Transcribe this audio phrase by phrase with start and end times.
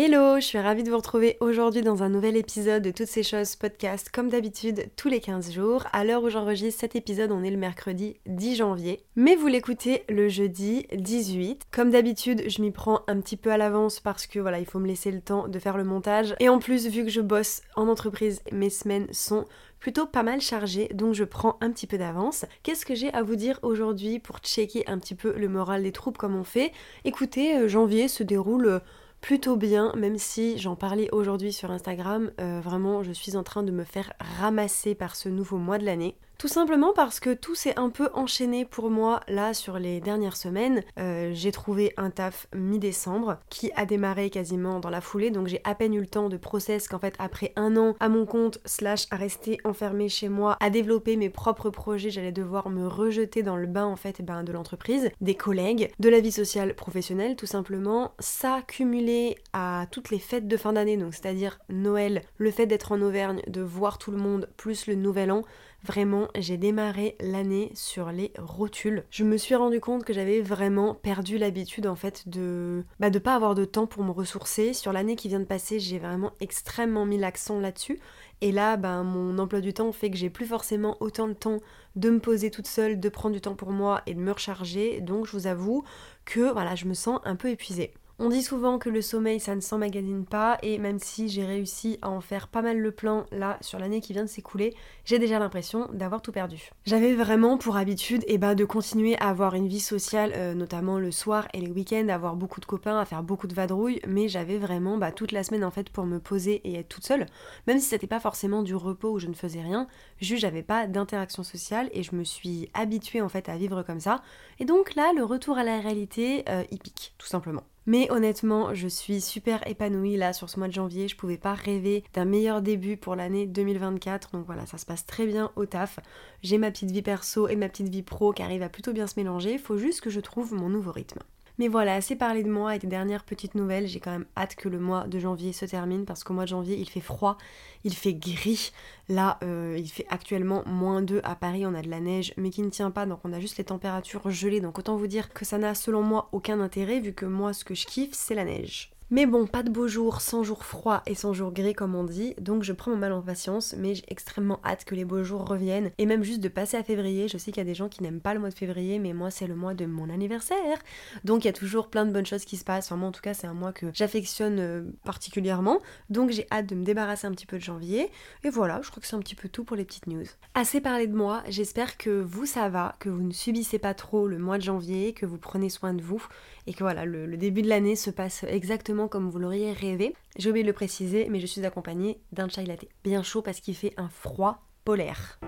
[0.00, 3.24] Hello, je suis ravie de vous retrouver aujourd'hui dans un nouvel épisode de Toutes ces
[3.24, 5.86] choses podcast, comme d'habitude, tous les 15 jours.
[5.92, 9.00] À l'heure où j'enregistre cet épisode, on est le mercredi 10 janvier.
[9.16, 11.62] Mais vous l'écoutez le jeudi 18.
[11.72, 14.78] Comme d'habitude, je m'y prends un petit peu à l'avance parce que voilà, il faut
[14.78, 16.36] me laisser le temps de faire le montage.
[16.38, 19.46] Et en plus, vu que je bosse en entreprise, mes semaines sont
[19.80, 22.44] plutôt pas mal chargées, donc je prends un petit peu d'avance.
[22.62, 25.92] Qu'est-ce que j'ai à vous dire aujourd'hui pour checker un petit peu le moral des
[25.92, 26.70] troupes comme on fait?
[27.04, 28.80] Écoutez, euh, janvier se déroule...
[29.20, 33.62] plutôt bien, même si j'en parlais aujourd'hui sur Instagram, euh, vraiment je suis en train
[33.62, 36.16] de me faire ramasser par ce nouveau mois de l'année.
[36.38, 40.36] Tout simplement parce que tout s'est un peu enchaîné pour moi là sur les dernières
[40.36, 40.84] semaines.
[40.96, 45.60] Euh, j'ai trouvé un taf mi-décembre qui a démarré quasiment dans la foulée, donc j'ai
[45.64, 48.60] à peine eu le temps de process qu'en fait après un an à mon compte
[48.66, 53.42] slash à rester enfermée chez moi, à développer mes propres projets, j'allais devoir me rejeter
[53.42, 56.76] dans le bain en fait eh ben, de l'entreprise, des collègues, de la vie sociale
[56.76, 58.12] professionnelle tout simplement.
[58.20, 62.92] Ça cumulé à toutes les fêtes de fin d'année, donc c'est-à-dire Noël, le fait d'être
[62.92, 65.42] en Auvergne, de voir tout le monde, plus le nouvel an,
[65.88, 69.04] Vraiment, j'ai démarré l'année sur les rotules.
[69.08, 73.18] Je me suis rendu compte que j'avais vraiment perdu l'habitude en fait de bah, de
[73.18, 74.74] pas avoir de temps pour me ressourcer.
[74.74, 78.00] Sur l'année qui vient de passer, j'ai vraiment extrêmement mis l'accent là-dessus.
[78.42, 81.60] Et là, ben, mon emploi du temps fait que j'ai plus forcément autant de temps
[81.96, 85.00] de me poser toute seule, de prendre du temps pour moi et de me recharger.
[85.00, 85.84] Donc je vous avoue
[86.26, 87.94] que voilà, je me sens un peu épuisée.
[88.20, 92.00] On dit souvent que le sommeil ça ne s'emmagasine pas et même si j'ai réussi
[92.02, 95.20] à en faire pas mal le plein là sur l'année qui vient de s'écouler, j'ai
[95.20, 96.70] déjà l'impression d'avoir tout perdu.
[96.84, 100.98] J'avais vraiment pour habitude eh ben, de continuer à avoir une vie sociale, euh, notamment
[100.98, 104.00] le soir et les week-ends, à avoir beaucoup de copains, à faire beaucoup de vadrouilles,
[104.04, 107.06] mais j'avais vraiment bah, toute la semaine en fait pour me poser et être toute
[107.06, 107.24] seule,
[107.68, 109.86] même si c'était pas forcément du repos où je ne faisais rien,
[110.20, 114.00] juste j'avais pas d'interaction sociale et je me suis habituée en fait à vivre comme
[114.00, 114.22] ça.
[114.58, 117.62] Et donc là, le retour à la réalité, euh, il pique, tout simplement.
[117.88, 121.08] Mais honnêtement, je suis super épanouie là sur ce mois de janvier.
[121.08, 124.32] Je pouvais pas rêver d'un meilleur début pour l'année 2024.
[124.32, 125.98] Donc voilà, ça se passe très bien au taf.
[126.42, 129.06] J'ai ma petite vie perso et ma petite vie pro qui arrivent à plutôt bien
[129.06, 129.56] se mélanger.
[129.56, 131.20] Faut juste que je trouve mon nouveau rythme.
[131.58, 133.88] Mais voilà, assez parlé de moi et des dernières petites nouvelles.
[133.88, 136.50] J'ai quand même hâte que le mois de janvier se termine parce qu'au mois de
[136.50, 137.36] janvier, il fait froid,
[137.82, 138.70] il fait gris.
[139.08, 142.50] Là, euh, il fait actuellement moins 2 à Paris, on a de la neige, mais
[142.50, 144.60] qui ne tient pas, donc on a juste les températures gelées.
[144.60, 147.64] Donc autant vous dire que ça n'a selon moi aucun intérêt vu que moi, ce
[147.64, 148.92] que je kiffe, c'est la neige.
[149.10, 152.04] Mais bon, pas de beaux jours sans jours froids et sans jours gris comme on
[152.04, 155.22] dit, donc je prends mon mal en patience, mais j'ai extrêmement hâte que les beaux
[155.22, 157.74] jours reviennent, et même juste de passer à février, je sais qu'il y a des
[157.74, 160.10] gens qui n'aiment pas le mois de février, mais moi c'est le mois de mon
[160.10, 160.78] anniversaire,
[161.24, 163.12] donc il y a toujours plein de bonnes choses qui se passent, enfin moi en
[163.12, 165.80] tout cas c'est un mois que j'affectionne euh, particulièrement,
[166.10, 168.10] donc j'ai hâte de me débarrasser un petit peu de janvier,
[168.44, 170.26] et voilà, je crois que c'est un petit peu tout pour les petites news.
[170.52, 174.28] Assez parlé de moi, j'espère que vous ça va, que vous ne subissez pas trop
[174.28, 176.22] le mois de janvier, que vous prenez soin de vous,
[176.66, 180.14] et que voilà, le début de l'année se passe exactement comme vous l'auriez rêvé.
[180.36, 183.60] J'ai oublié de le préciser, mais je suis accompagnée d'un chai latte bien chaud parce
[183.60, 185.38] qu'il fait un froid polaire.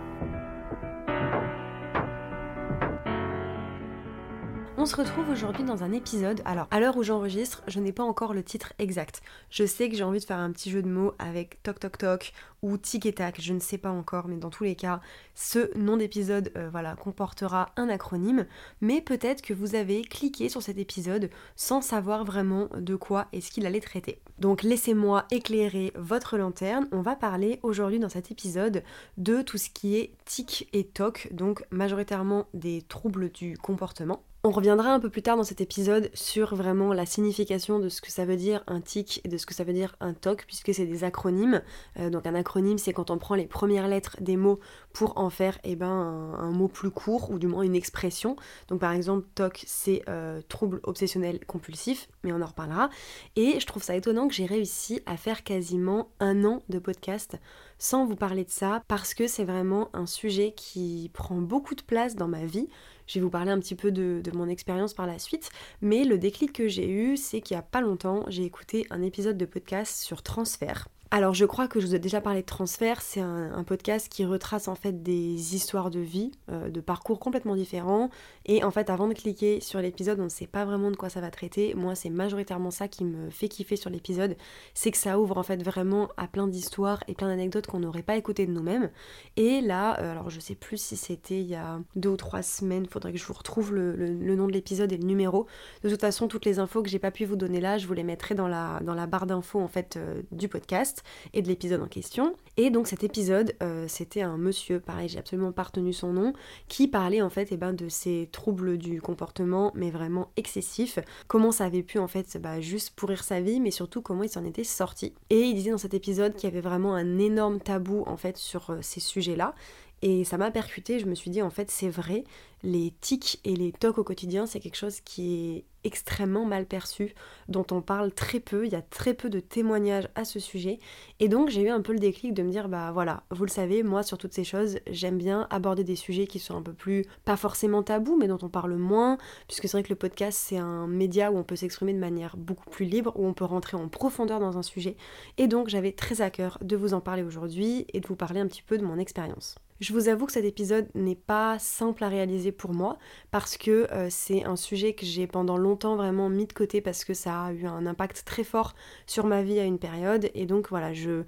[4.81, 6.41] On se retrouve aujourd'hui dans un épisode.
[6.47, 9.21] Alors, à l'heure où j'enregistre, je n'ai pas encore le titre exact.
[9.51, 11.99] Je sais que j'ai envie de faire un petit jeu de mots avec toc toc
[11.99, 12.33] toc
[12.63, 15.03] ou tic et tac, je ne sais pas encore, mais dans tous les cas,
[15.35, 18.47] ce nom d'épisode euh, voilà, comportera un acronyme.
[18.81, 23.51] Mais peut-être que vous avez cliqué sur cet épisode sans savoir vraiment de quoi est-ce
[23.51, 24.23] qu'il allait traiter.
[24.39, 26.89] Donc, laissez-moi éclairer votre lanterne.
[26.91, 28.83] On va parler aujourd'hui dans cet épisode
[29.19, 34.23] de tout ce qui est tic et toc, donc majoritairement des troubles du comportement.
[34.43, 38.01] On reviendra un peu plus tard dans cet épisode sur vraiment la signification de ce
[38.01, 40.45] que ça veut dire un tic et de ce que ça veut dire un toc,
[40.47, 41.61] puisque c'est des acronymes.
[41.99, 44.59] Euh, donc un acronyme, c'est quand on prend les premières lettres des mots
[44.95, 48.35] pour en faire eh ben, un, mot plus court, ou du moins une expression.
[48.69, 52.89] Donc par exemple, toc, c'est euh, trouble obsessionnel compulsif, mais on en reparlera.
[53.37, 57.37] Et je trouve ça étonnant que j'ai réussi à faire quasiment un an de podcast
[57.77, 61.83] sans vous parler de ça, parce que c'est vraiment un sujet qui prend beaucoup de
[61.83, 62.69] place dans ma vie.
[63.11, 65.51] Je vais vous parler un petit peu de, mon expérience par la suite,
[65.83, 69.03] mais le déclic que j'ai eu, c'est qu'il y a pas longtemps, j'ai écouté un
[69.03, 70.87] épisode de podcast sur transfert.
[71.13, 74.25] Alors je crois que je vous ai déjà parlé de transfert, c'est un, podcast qui
[74.25, 78.11] retrace en fait des histoires de vie, euh, de parcours complètement différents.
[78.47, 81.09] Et en fait avant de cliquer sur l'épisode, on ne sait pas vraiment de quoi
[81.09, 81.75] ça va traiter.
[81.75, 84.37] Moi c'est majoritairement ça qui me fait kiffer sur l'épisode,
[84.73, 88.05] c'est que ça ouvre en fait vraiment à plein d'histoires et plein d'anecdotes qu'on n'aurait
[88.05, 88.89] pas écoutées de nous-mêmes.
[89.37, 92.43] Et là, euh, alors je sais plus si c'était il y a deux ou trois
[92.43, 95.49] semaines, faudrait que je vous retrouve le, nom de l'épisode et le numéro.
[95.83, 97.95] De toute façon, toutes les infos que j'ai pas pu vous donner là, je vous
[97.95, 98.79] les mettrai dans la,
[99.09, 101.00] barre d'infos en fait euh, du podcast
[101.33, 102.35] et de l'épisode en question.
[102.57, 106.33] Et donc cet épisode, euh, c'était un monsieur, pareil, j'ai absolument pas retenu son nom,
[106.69, 110.99] qui parlait en fait eh ben, de ces troubles du comportement, mais vraiment excessifs.
[111.29, 114.29] Comment ça avait pu en fait bah, juste pourrir sa vie, mais surtout comment il
[114.29, 115.15] s'en était sorti.
[115.31, 118.37] Et il disait dans cet épisode qu'il y avait vraiment un énorme tabou en fait
[118.37, 119.55] sur euh, ces sujets-là
[120.03, 122.25] et ça m'a percuté, je me suis dit en fait c'est vrai,
[122.63, 127.15] les tics et les tocs au quotidien c'est quelque chose qui est extrêmement mal perçu,
[127.49, 130.79] dont on parle très peu, il y a très peu de témoignages à ce sujet.
[131.21, 133.51] Et donc j'ai eu un peu le déclic de me dire bah voilà, vous le
[133.51, 136.73] savez, moi sur toutes ces choses, j'aime bien aborder des sujets qui sont un peu
[136.73, 139.19] plus, pas forcément tabous, mais dont on parle moins,
[139.49, 142.37] puisque c'est vrai que le podcast c'est un média où on peut s'exprimer de manière
[142.39, 144.97] beaucoup plus libre, où on peut rentrer en profondeur dans un sujet.
[145.37, 148.41] Et donc j'avais très à cœur de vous en parler aujourd'hui et de vous parler
[148.41, 149.57] un petit peu de mon expérience.
[149.81, 152.99] Je vous avoue que cet épisode n'est pas simple à réaliser pour moi
[153.31, 157.03] parce que euh, c'est un sujet que j'ai pendant longtemps vraiment mis de côté parce
[157.03, 158.75] que ça a eu un impact très fort
[159.07, 161.23] sur ma vie à une période et donc voilà, je,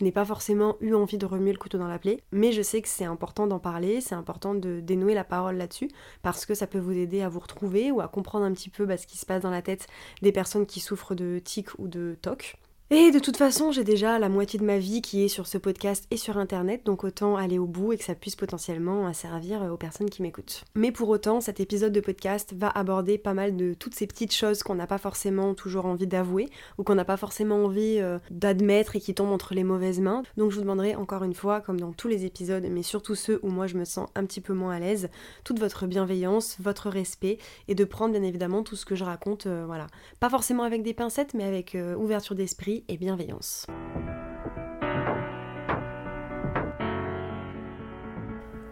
[0.00, 2.82] n'ai pas forcément eu envie de remuer le couteau dans la plaie, mais je sais
[2.82, 5.90] que c'est important d'en parler, c'est important de dénouer la parole là-dessus
[6.22, 8.86] parce que ça peut vous aider à vous retrouver ou à comprendre un petit peu
[8.86, 9.88] bah, ce qui se passe dans la tête
[10.22, 12.58] des personnes qui souffrent de tics ou de TOC.
[12.90, 15.58] Et de toute façon, j'ai déjà la moitié de ma vie qui est sur ce
[15.58, 19.60] podcast et sur internet, donc autant aller au bout et que ça puisse potentiellement servir
[19.70, 20.64] aux personnes qui m'écoutent.
[20.74, 24.32] Mais pour autant, cet épisode de podcast va aborder pas mal de toutes ces petites
[24.32, 26.48] choses qu'on n'a pas forcément toujours envie d'avouer
[26.78, 30.22] ou qu'on n'a pas forcément envie euh, d'admettre et qui tombent entre les mauvaises mains.
[30.38, 33.38] Donc je vous demanderai encore une fois, comme dans tous les épisodes, mais surtout ceux
[33.42, 35.10] où moi je me sens un petit peu moins à l'aise,
[35.44, 37.36] toute votre bienveillance, votre respect
[37.68, 39.88] et de prendre bien évidemment tout ce que je raconte, euh, voilà.
[40.20, 43.66] Pas forcément avec des pincettes, mais avec euh, ouverture d'esprit et bienveillance.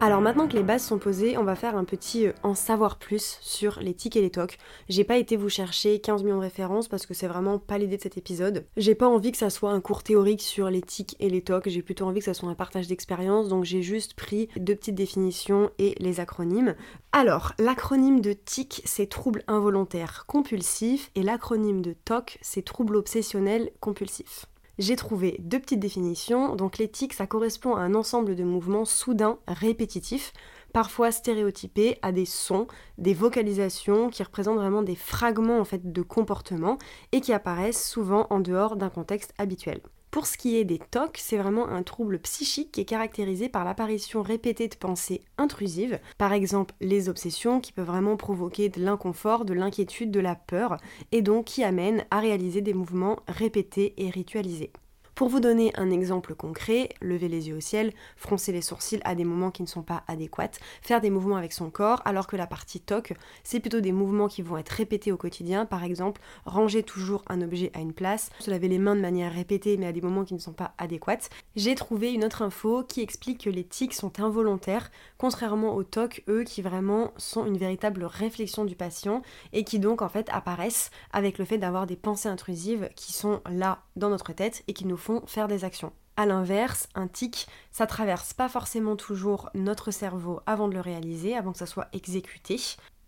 [0.06, 2.96] Alors maintenant que les bases sont posées, on va faire un petit euh, en savoir
[2.96, 4.56] plus sur les tics et les tocs.
[4.88, 7.96] J'ai pas été vous chercher 15 millions de références parce que c'est vraiment pas l'idée
[7.96, 8.64] de cet épisode.
[8.76, 11.68] J'ai pas envie que ça soit un cours théorique sur les tics et les tocs,
[11.68, 14.94] j'ai plutôt envie que ça soit un partage d'expérience, donc j'ai juste pris deux petites
[14.94, 16.76] définitions et les acronymes.
[17.10, 23.72] Alors, l'acronyme de TIC, c'est trouble involontaire compulsif et l'acronyme de TOC, c'est trouble obsessionnel
[23.80, 24.46] compulsif
[24.78, 26.54] j'ai trouvé deux petites définitions.
[26.54, 30.32] Donc l'éthique, ça correspond à un ensemble de mouvements soudains, répétitifs,
[30.72, 32.66] parfois stéréotypés, à des sons,
[32.98, 36.78] des vocalisations qui représentent vraiment des fragments en fait de comportement
[37.12, 39.80] et qui apparaissent souvent en dehors d'un contexte habituel.
[40.16, 43.66] Pour ce qui est des TOC, c'est vraiment un trouble psychique qui est caractérisé par
[43.66, 49.44] l'apparition répétée de pensées intrusives, par exemple les obsessions qui peuvent vraiment provoquer de l'inconfort,
[49.44, 50.78] de l'inquiétude, de la peur,
[51.12, 54.72] et donc qui amènent à réaliser des mouvements répétés et ritualisés.
[55.16, 59.14] Pour vous donner un exemple concret, lever les yeux au ciel, froncer les sourcils à
[59.14, 60.50] des moments qui ne sont pas adéquats,
[60.82, 64.28] faire des mouvements avec son corps, alors que la partie TOC, c'est plutôt des mouvements
[64.28, 68.28] qui vont être répétés au quotidien, par exemple ranger toujours un objet à une place,
[68.40, 70.74] se laver les mains de manière répétée mais à des moments qui ne sont pas
[70.76, 71.30] adéquats.
[71.56, 76.24] J'ai trouvé une autre info qui explique que les tics sont involontaires, contrairement aux TOC,
[76.28, 79.22] eux qui vraiment sont une véritable réflexion du patient
[79.54, 83.40] et qui donc en fait apparaissent avec le fait d'avoir des pensées intrusives qui sont
[83.50, 85.92] là dans notre tête et qui nous faire des actions.
[86.16, 91.36] A l'inverse, un tic, ça traverse pas forcément toujours notre cerveau avant de le réaliser,
[91.36, 92.58] avant que ça soit exécuté.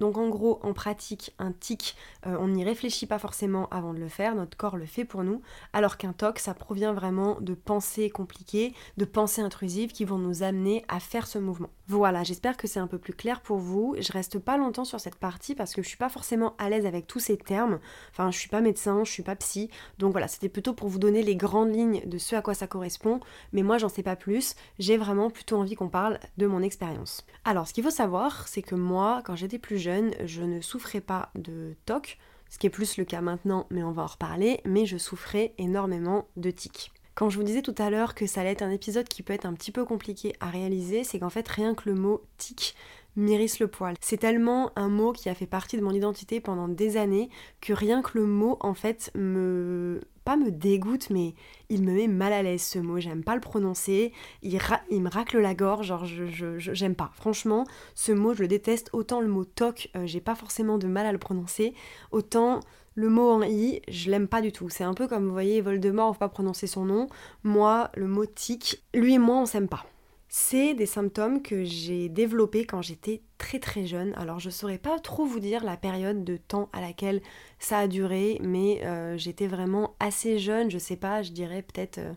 [0.01, 1.97] Donc en gros, en pratique, un tic,
[2.27, 5.25] euh, on n'y réfléchit pas forcément avant de le faire, notre corps le fait pour
[5.25, 5.43] nous,
[5.73, 10.43] alors qu'un toc, ça provient vraiment de pensées compliquées, de pensées intrusives qui vont nous
[10.43, 11.71] amener à faire ce mouvement.
[11.89, 13.97] Voilà, j'espère que c'est un peu plus clair pour vous.
[13.99, 16.87] Je reste pas longtemps sur cette partie parce que je suis pas forcément à l'aise
[16.87, 17.79] avec tous ces termes.
[18.11, 20.99] Enfin, je suis pas médecin, je suis pas psy, donc voilà, c'était plutôt pour vous
[20.99, 23.21] donner les grandes lignes de ce à quoi ça correspond,
[23.53, 27.25] mais moi j'en sais pas plus, j'ai vraiment plutôt envie qu'on parle de mon expérience.
[27.45, 29.88] Alors, ce qu'il faut savoir, c'est que moi, quand j'étais plus jeune,
[30.25, 32.19] je ne souffrais pas de TOC,
[32.49, 35.55] ce qui est plus le cas maintenant, mais on va en reparler, mais je souffrais
[35.59, 36.93] énormément de tics.
[37.15, 39.33] Quand je vous disais tout à l'heure que ça allait être un épisode qui peut
[39.33, 42.77] être un petit peu compliqué à réaliser, c'est qu'en fait rien que le mot tic
[43.19, 43.95] m'irrisse le poil.
[44.01, 47.29] C'est tellement un mot qui a fait partie de mon identité pendant des années
[47.61, 51.35] que rien que le mot en fait me pas me dégoûte, mais
[51.71, 53.01] il me met mal à l'aise ce mot.
[53.01, 54.13] J'aime pas le prononcer.
[54.43, 54.53] Il,
[55.01, 55.87] me racle la gorge.
[55.87, 57.11] Genre, je, j'aime pas.
[57.15, 58.91] Franchement, ce mot, je le déteste.
[58.93, 61.73] Autant le mot toc, euh, j'ai pas forcément de mal à le prononcer.
[62.11, 62.61] Autant
[62.95, 64.69] le mot en i, je l'aime pas du tout.
[64.69, 67.07] C'est un peu comme, vous voyez, Voldemort, on va pas prononcer son nom.
[67.43, 69.87] Moi, le mot tic, lui et moi, on s'aime pas.
[70.29, 74.13] C'est des symptômes que j'ai développés quand j'étais très très jeune.
[74.15, 77.23] Alors je saurais pas trop vous dire la période de temps à laquelle
[77.59, 81.99] ça a duré, mais euh, j'étais vraiment assez jeune, je sais pas, je dirais peut-être
[81.99, 82.13] euh,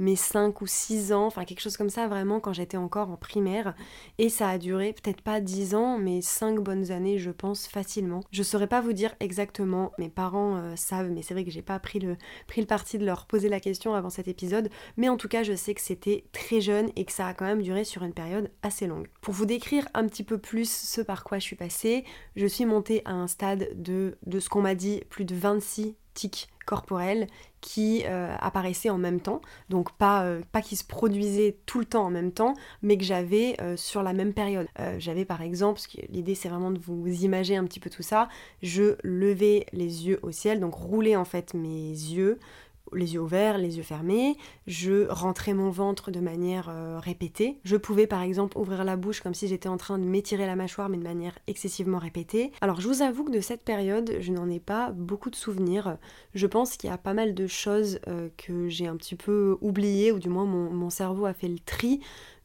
[0.00, 3.16] mes 5 ou 6 ans, enfin quelque chose comme ça vraiment quand j'étais encore en
[3.16, 3.74] primaire.
[4.18, 8.20] Et ça a duré peut-être pas 10 ans, mais 5 bonnes années je pense facilement.
[8.32, 11.62] Je saurais pas vous dire exactement, mes parents euh, savent, mais c'est vrai que j'ai
[11.62, 12.16] pas pris le,
[12.48, 15.42] pris le parti de leur poser la question avant cet épisode, mais en tout cas
[15.42, 18.14] je sais que c'était très jeune et que ça a quand même duré sur une
[18.14, 19.08] période assez longue.
[19.20, 22.04] Pour vous décrire un petit peu plus ce par quoi je suis passée,
[22.36, 25.94] je suis montée à un stade de, de ce qu'on m'a dit plus de 26
[26.14, 26.48] tics
[27.60, 31.84] qui euh, apparaissaient en même temps, donc pas, euh, pas qui se produisaient tout le
[31.84, 34.66] temps en même temps, mais que j'avais euh, sur la même période.
[34.98, 38.28] j'avais par exemple, l'idée c'est vraiment de vous imager un petit peu tout ça,
[38.62, 42.38] je levais les yeux au ciel, donc rouler en fait mes yeux,
[42.92, 47.58] les yeux ouverts, les yeux fermés, je rentrais mon ventre de manière euh, répétée.
[47.64, 50.56] Je pouvais par exemple ouvrir la bouche comme si j'étais en train de m'étirer la
[50.56, 52.52] mâchoire mais de manière excessivement répétée.
[52.60, 55.96] Alors je vous avoue que de cette période, je n'en ai pas beaucoup de souvenirs.
[56.34, 59.56] Je pense qu'il y a pas mal de choses euh, que j'ai un petit peu
[59.60, 62.00] oubliées ou du moins mon, mon cerveau a fait le tri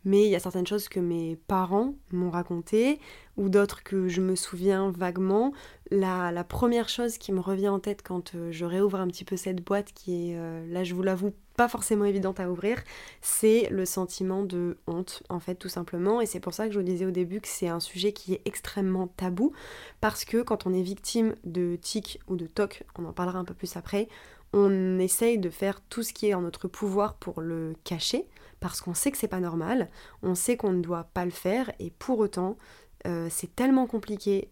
[0.05, 3.00] mais il y a certaines choses que mes parents m'ont racontées
[3.38, 5.51] ou d'autres que je me souviens vaguement.
[5.91, 9.35] La, première chose qui me revient en tête quand euh, je réouvre un petit peu
[9.35, 12.81] cette boîte, qui est, euh, là je vous l'avoue, pas forcément évidente à ouvrir,
[13.21, 16.21] c'est le sentiment de honte, en fait, tout simplement.
[16.21, 18.33] Et c'est pour ça que je vous disais au début que c'est un sujet qui
[18.33, 19.53] est extrêmement tabou,
[20.01, 23.45] parce que quand on est victime de tic ou de toc, on en parlera un
[23.45, 24.07] peu plus après,
[24.53, 28.25] on essaye de faire tout ce qui est en notre pouvoir pour le cacher,
[28.59, 29.89] parce qu'on sait que c'est pas normal,
[30.24, 32.57] on sait qu'on ne doit pas le faire, et pour autant,
[33.07, 34.50] euh, c'est tellement compliqué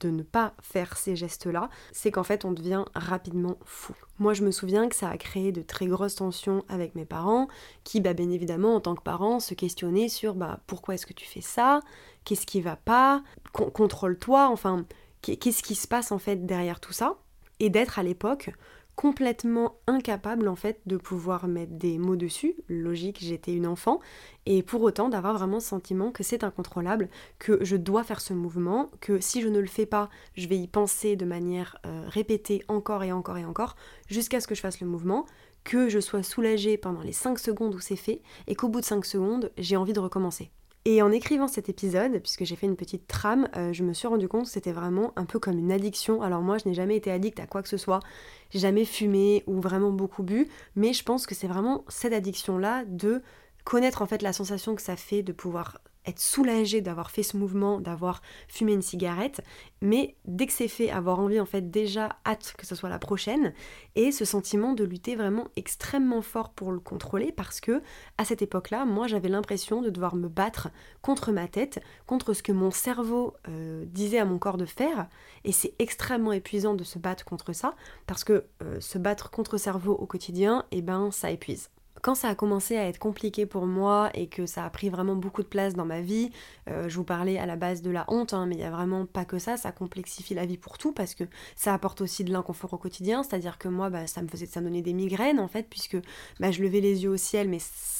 [0.00, 3.94] de ne pas faire ces gestes-là, c'est qu'en fait on devient rapidement fou.
[4.18, 7.48] Moi je me souviens que ça a créé de très grosses tensions avec mes parents,
[7.84, 11.12] qui bah, bien évidemment en tant que parents se questionnaient sur bah, pourquoi est-ce que
[11.12, 11.80] tu fais ça,
[12.24, 14.84] qu'est-ce qui va pas, contrôle-toi, enfin
[15.22, 17.16] qu'est-ce qui se passe en fait derrière tout ça,
[17.58, 18.50] et d'être à l'époque
[18.98, 22.56] complètement incapable en fait de pouvoir mettre des mots dessus.
[22.66, 24.00] Logique, j'étais une enfant.
[24.44, 28.32] Et pour autant d'avoir vraiment le sentiment que c'est incontrôlable, que je dois faire ce
[28.32, 32.06] mouvement, que si je ne le fais pas, je vais y penser de manière euh,
[32.08, 33.76] répétée encore et encore et encore,
[34.08, 35.26] jusqu'à ce que je fasse le mouvement,
[35.62, 38.84] que je sois soulagée pendant les 5 secondes où c'est fait, et qu'au bout de
[38.84, 40.50] 5 secondes, j'ai envie de recommencer.
[40.90, 44.08] Et en écrivant cet épisode, puisque j'ai fait une petite trame, euh, je me suis
[44.08, 46.22] rendu compte que c'était vraiment un peu comme une addiction.
[46.22, 48.00] Alors moi, je n'ai jamais été addict à quoi que ce soit,
[48.48, 52.86] j'ai jamais fumé ou vraiment beaucoup bu, mais je pense que c'est vraiment cette addiction-là
[52.86, 53.20] de
[53.64, 57.36] connaître en fait la sensation que ça fait de pouvoir être soulagé d'avoir fait ce
[57.36, 59.42] mouvement, d'avoir fumé une cigarette,
[59.80, 62.98] mais dès que c'est fait, avoir envie en fait déjà hâte que ce soit la
[62.98, 63.52] prochaine,
[63.94, 67.82] et ce sentiment de lutter vraiment extrêmement fort pour le contrôler, parce que
[68.16, 70.68] à cette époque-là, moi j'avais l'impression de devoir me battre
[71.02, 75.08] contre ma tête, contre ce que mon cerveau euh, disait à mon corps de faire,
[75.44, 77.74] et c'est extrêmement épuisant de se battre contre ça,
[78.06, 81.70] parce que euh, se battre contre cerveau au quotidien, et eh ben ça épuise
[82.02, 85.16] quand ça a commencé à être compliqué pour moi et que ça a pris vraiment
[85.16, 86.30] beaucoup de place dans ma vie,
[86.68, 88.70] euh, je vous parlais à la base de la honte, hein, mais il n'y a
[88.70, 91.24] vraiment pas que ça, ça complexifie la vie pour tout parce que
[91.56, 94.60] ça apporte aussi de l'inconfort au quotidien, c'est-à-dire que moi, bah, ça me faisait, ça
[94.60, 95.96] me donnait des migraines en fait, puisque
[96.40, 97.58] bah, je levais les yeux au ciel, mais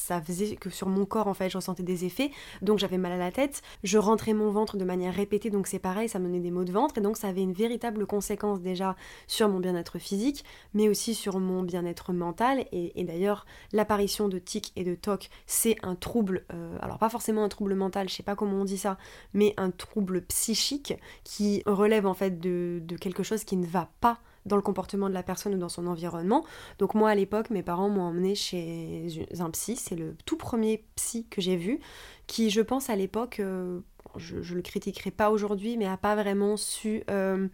[0.09, 3.11] ça faisait que sur mon corps en fait, je ressentais des effets, donc j'avais mal
[3.11, 6.25] à la tête, je rentrais mon ventre de manière répétée, donc c'est pareil, ça me
[6.25, 8.95] donnait des maux de ventre, et donc ça avait une véritable conséquence déjà
[9.27, 14.71] sur mon bien-être physique, mais aussi sur mon bien-être mental, et, d'ailleurs la de tic
[14.75, 18.23] et de toc, c'est un trouble, euh, alors pas forcément un trouble mental, je sais
[18.23, 18.97] pas comment on dit ça,
[19.33, 24.19] mais un trouble psychique qui relève en fait de, quelque chose qui ne va pas
[24.45, 26.45] dans le comportement de la personne ou dans son environnement.
[26.79, 30.85] Donc moi à l'époque, mes parents m'ont emmené chez un psy, c'est le tout premier
[30.95, 31.79] psy que j'ai vu,
[32.25, 33.81] qui je pense à l'époque, euh,
[34.15, 37.47] je, je le critiquerai pas aujourd'hui, mais a pas vraiment su euh,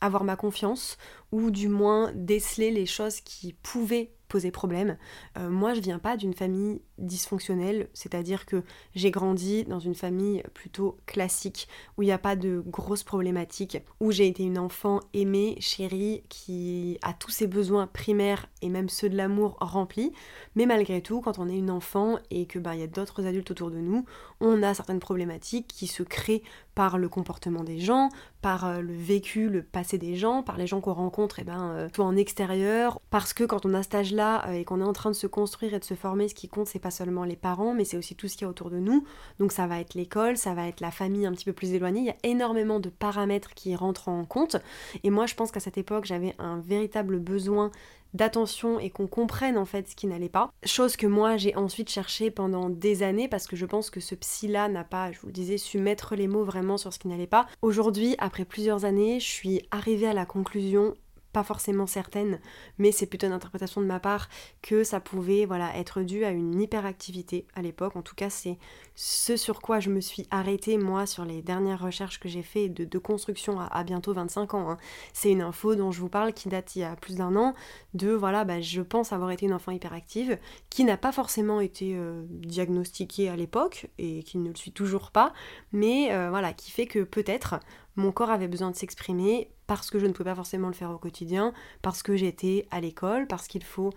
[0.00, 0.96] avoir ma confiance
[1.32, 4.96] ou du moins déceler les choses qui pouvaient poser problème.
[5.38, 8.62] Euh, moi, je viens pas d'une famille dysfonctionnelle, c'est-à-dire que
[8.94, 13.78] j'ai grandi dans une famille plutôt classique, où il n'y a pas de grosses problématiques,
[14.00, 18.88] où j'ai été une enfant aimée, chérie, qui a tous ses besoins primaires et même
[18.88, 20.12] ceux de l'amour remplis.
[20.54, 23.50] Mais malgré tout, quand on est une enfant et que bah, y a d'autres adultes
[23.50, 24.04] autour de nous,
[24.40, 26.42] on a certaines problématiques qui se créent
[26.74, 28.08] par le comportement des gens,
[28.40, 31.44] par euh, le vécu, le passé des gens, par les gens qu'on rencontre, et eh
[31.44, 34.80] ben, euh, soit en extérieur, parce que quand on a cet âge-là euh, et qu'on
[34.80, 36.90] est en train de se construire et de se former, ce qui compte, c'est pas
[36.90, 39.04] seulement les parents, mais c'est aussi tout ce qu'il y a autour de nous.
[39.38, 42.00] Donc ça va être l'école, ça va être la famille un petit peu plus éloignée.
[42.00, 44.56] Il y a énormément de paramètres qui rentrent en compte.
[45.04, 47.70] Et moi, je pense qu'à cette époque, j'avais un véritable besoin
[48.14, 50.50] d'attention et qu'on comprenne en fait ce qui n'allait pas.
[50.64, 54.14] Chose que moi j'ai ensuite cherché pendant des années parce que je pense que ce
[54.14, 57.08] psy-là n'a pas, je vous le disais, su mettre les mots vraiment sur ce qui
[57.08, 57.46] n'allait pas.
[57.62, 60.94] Aujourd'hui, après plusieurs années, je suis arrivée à la conclusion
[61.32, 62.40] pas forcément certaine,
[62.78, 64.28] mais c'est plutôt une interprétation de ma part
[64.62, 67.96] que ça pouvait voilà, être dû à une hyperactivité à l'époque.
[67.96, 68.58] En tout cas, c'est
[68.94, 72.68] ce sur quoi je me suis arrêtée, moi, sur les dernières recherches que j'ai fait
[72.68, 74.70] de, construction à, bientôt 25 ans.
[74.70, 74.78] Hein.
[75.12, 77.54] C'est une info dont je vous parle qui date il y a plus d'un an,
[77.94, 80.38] de voilà, bah, je pense avoir été une enfant hyperactive,
[80.70, 85.10] qui n'a pas forcément été euh, diagnostiquée à l'époque, et qui ne le suis toujours
[85.10, 85.32] pas,
[85.72, 87.60] mais euh, voilà, qui fait que peut-être
[87.96, 90.90] mon corps avait besoin de s'exprimer parce que je ne pouvais pas forcément le faire
[90.90, 93.90] au quotidien, parce que j'étais à l'école, parce qu'il faut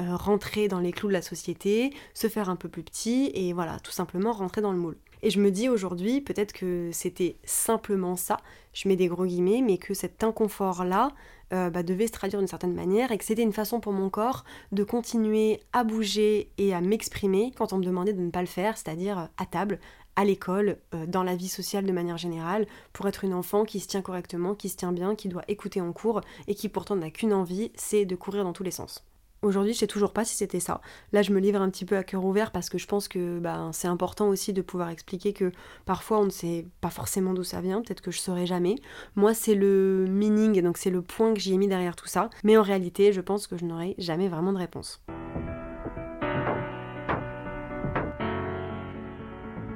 [0.00, 3.52] euh, rentrer dans les clous de la société, se faire un peu plus petit et
[3.52, 4.96] voilà, tout simplement rentrer dans le moule.
[5.22, 8.36] Et je me dis aujourd'hui, peut-être que c'était simplement ça,
[8.72, 11.12] je mets des gros guillemets, mais que cet inconfort-là
[11.52, 14.10] euh, bah, devait se traduire d'une certaine manière et que c'était une façon pour mon
[14.10, 18.42] corps de continuer à bouger et à m'exprimer quand on me demandait de ne pas
[18.42, 19.80] le faire, c'est-à-dire à table,
[20.16, 23.80] à l'école, euh, dans la vie sociale de manière générale, pour être une enfant qui
[23.80, 26.96] se tient correctement, qui se tient bien, qui doit écouter en cours et qui pourtant
[26.96, 29.04] n'a qu'une envie, c'est de courir dans tous les sens.
[29.42, 30.80] Aujourd'hui, je sais toujours pas si c'était ça.
[31.12, 33.38] Là, je me livre un petit peu à cœur ouvert parce que je pense que
[33.38, 35.52] bah, c'est important aussi de pouvoir expliquer que
[35.84, 38.76] parfois on ne sait pas forcément d'où ça vient, peut-être que je saurais jamais.
[39.14, 42.30] Moi, c'est le meaning, donc c'est le point que j'y ai mis derrière tout ça.
[42.44, 45.02] Mais en réalité, je pense que je n'aurai jamais vraiment de réponse.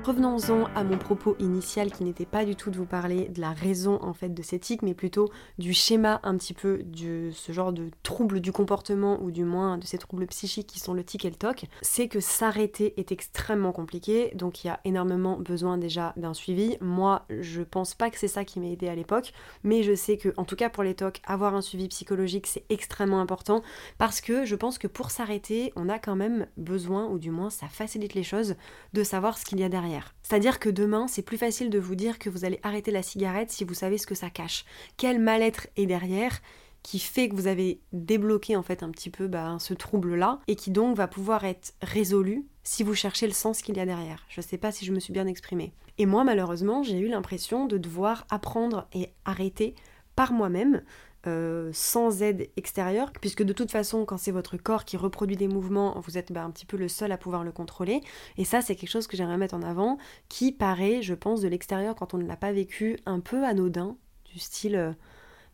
[0.03, 3.53] Revenons-en à mon propos initial qui n'était pas du tout de vous parler de la
[3.53, 5.29] raison en fait de ces tics, mais plutôt
[5.59, 9.77] du schéma un petit peu de ce genre de troubles du comportement ou du moins
[9.77, 11.67] de ces troubles psychiques qui sont le tic et le toc.
[11.83, 16.79] C'est que s'arrêter est extrêmement compliqué, donc il y a énormément besoin déjà d'un suivi.
[16.81, 20.17] Moi, je pense pas que c'est ça qui m'a aidé à l'époque, mais je sais
[20.17, 23.63] que en tout cas pour les tocs, avoir un suivi psychologique c'est extrêmement important
[23.99, 27.51] parce que je pense que pour s'arrêter, on a quand même besoin, ou du moins
[27.51, 28.55] ça facilite les choses,
[28.95, 29.90] de savoir ce qu'il y a derrière.
[30.23, 33.51] C'est-à-dire que demain, c'est plus facile de vous dire que vous allez arrêter la cigarette
[33.51, 34.65] si vous savez ce que ça cache.
[34.97, 36.41] Quel mal-être est derrière
[36.83, 40.57] qui fait que vous avez débloqué en fait un petit peu bah, ce trouble-là et
[40.57, 44.25] qui donc va pouvoir être résolu si vous cherchez le sens qu'il y a derrière.
[44.29, 45.73] Je ne sais pas si je me suis bien exprimée.
[45.99, 49.75] Et moi malheureusement j'ai eu l'impression de devoir apprendre et arrêter
[50.17, 50.83] par moi-même
[51.27, 55.49] euh, sans aide extérieure, puisque de toute façon, quand c'est votre corps qui reproduit des
[55.49, 58.01] mouvements, vous êtes bah, un petit peu le seul à pouvoir le contrôler.
[58.37, 61.49] Et ça, c'est quelque chose que j'aimerais mettre en avant, qui paraît, je pense, de
[61.49, 63.97] l'extérieur, quand on ne l'a pas vécu, un peu anodin,
[64.33, 64.93] du style euh,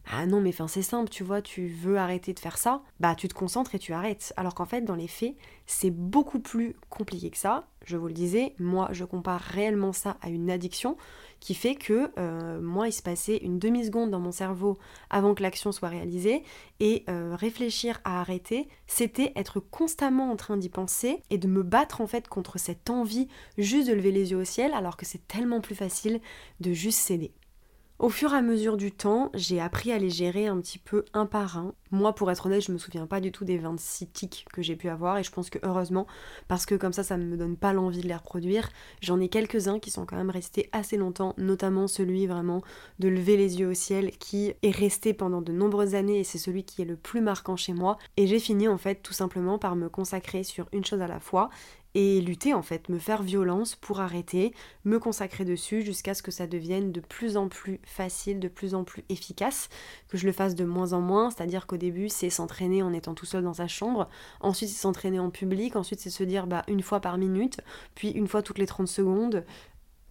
[0.08, 3.16] ah non, mais enfin c'est simple, tu vois, tu veux arrêter de faire ça, bah
[3.16, 4.32] tu te concentres et tu arrêtes.
[4.36, 5.34] Alors qu'en fait, dans les faits,
[5.66, 7.66] c'est beaucoup plus compliqué que ça.
[7.84, 10.96] Je vous le disais, moi je compare réellement ça à une addiction
[11.46, 14.78] qui fait que euh, moi il se passait une demi-seconde dans mon cerveau
[15.10, 16.42] avant que l'action soit réalisée
[16.80, 21.62] et euh, réfléchir à arrêter, c'était être constamment en train d'y penser et de me
[21.62, 23.28] battre en fait contre cette envie
[23.58, 26.20] juste de lever les yeux au ciel alors que c'est tellement plus facile
[26.58, 27.30] de juste céder.
[27.98, 31.06] Au fur et à mesure du temps, j'ai appris à les gérer un petit peu
[31.14, 31.72] un par un.
[31.90, 34.76] Moi, pour être honnête, je me souviens pas du tout des 26 tics que j'ai
[34.76, 36.06] pu avoir et je pense que heureusement,
[36.46, 38.68] parce que comme ça, ça ne me donne pas l'envie de les reproduire.
[39.00, 42.60] J'en ai quelques-uns qui sont quand même restés assez longtemps, notamment celui vraiment
[42.98, 46.36] de lever les yeux au ciel qui est resté pendant de nombreuses années et c'est
[46.36, 47.96] celui qui est le plus marquant chez moi.
[48.18, 51.20] Et j'ai fini en fait tout simplement par me consacrer sur une chose à la
[51.20, 51.48] fois
[51.96, 54.52] et lutter en fait, me faire violence pour arrêter,
[54.84, 58.74] me consacrer dessus jusqu'à ce que ça devienne de plus en plus facile, de plus
[58.74, 59.70] en plus efficace,
[60.08, 63.14] que je le fasse de moins en moins, c'est-à-dire qu'au début c'est s'entraîner en étant
[63.14, 66.64] tout seul dans sa chambre, ensuite c'est s'entraîner en public, ensuite c'est se dire bah
[66.68, 67.62] une fois par minute,
[67.94, 69.46] puis une fois toutes les 30 secondes,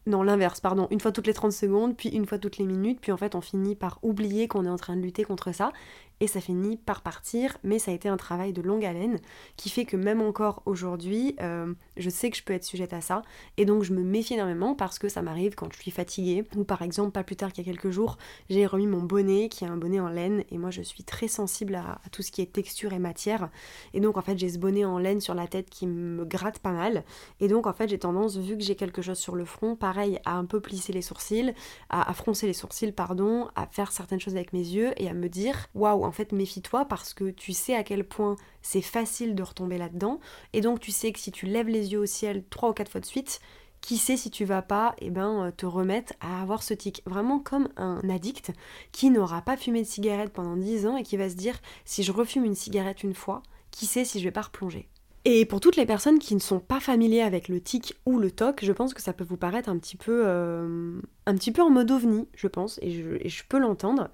[0.08, 3.00] non, l'inverse, pardon, une fois toutes les 30 secondes, puis une fois toutes les minutes,
[3.00, 5.71] puis en fait on finit par oublier qu'on est en train de lutter contre ça,
[6.19, 9.19] et ça finit par partir, mais ça a été un travail de longue haleine
[9.58, 13.01] qui fait que même encore aujourd'hui, euh, je sais que je peux être sujette à
[13.01, 13.21] ça,
[13.58, 16.63] et donc je me méfie énormément parce que ça m'arrive quand je suis fatiguée, ou
[16.63, 18.17] par exemple, pas plus tard qu'il y a quelques jours,
[18.49, 21.28] j'ai remis mon bonnet qui est un bonnet en laine, et moi je suis très
[21.28, 23.49] sensible à, tout ce qui est texture et matière,
[23.93, 26.60] et donc en fait j'ai ce bonnet en laine sur la tête qui me gratte
[26.60, 27.04] pas mal,
[27.41, 30.19] et donc en fait j'ai tendance, vu que j'ai quelque chose sur le front, pareil,
[30.23, 31.54] à un peu plisser les sourcils,
[31.89, 35.13] à, à froncer les sourcils, pardon, à faire certaines choses avec mes yeux, et à
[35.13, 39.36] me dire, waouh, en fait, méfie-toi parce que tu sais à quel point c'est facile
[39.36, 40.20] de retomber là-dedans.
[40.54, 42.91] Et donc, tu sais que si tu lèves les yeux au ciel trois ou quatre
[42.91, 43.41] fois de suite,
[43.86, 47.04] qui sait si tu vas pas eh ben, euh, te remettre à avoir ce tic.
[47.06, 48.52] Vraiment comme un addict
[48.91, 52.02] qui n'aura pas fumé de cigarette pendant 10 ans et qui va se dire si
[52.02, 54.89] je refume une cigarette une fois, qui sait si je vais pas replonger.
[55.24, 58.32] Et pour toutes les personnes qui ne sont pas familiers avec le tic ou le
[58.32, 61.62] toc, je pense que ça peut vous paraître un petit peu, euh, un petit peu
[61.62, 62.89] en mode ovni, je pense, et
[63.20, 64.10] et je peux l'entendre.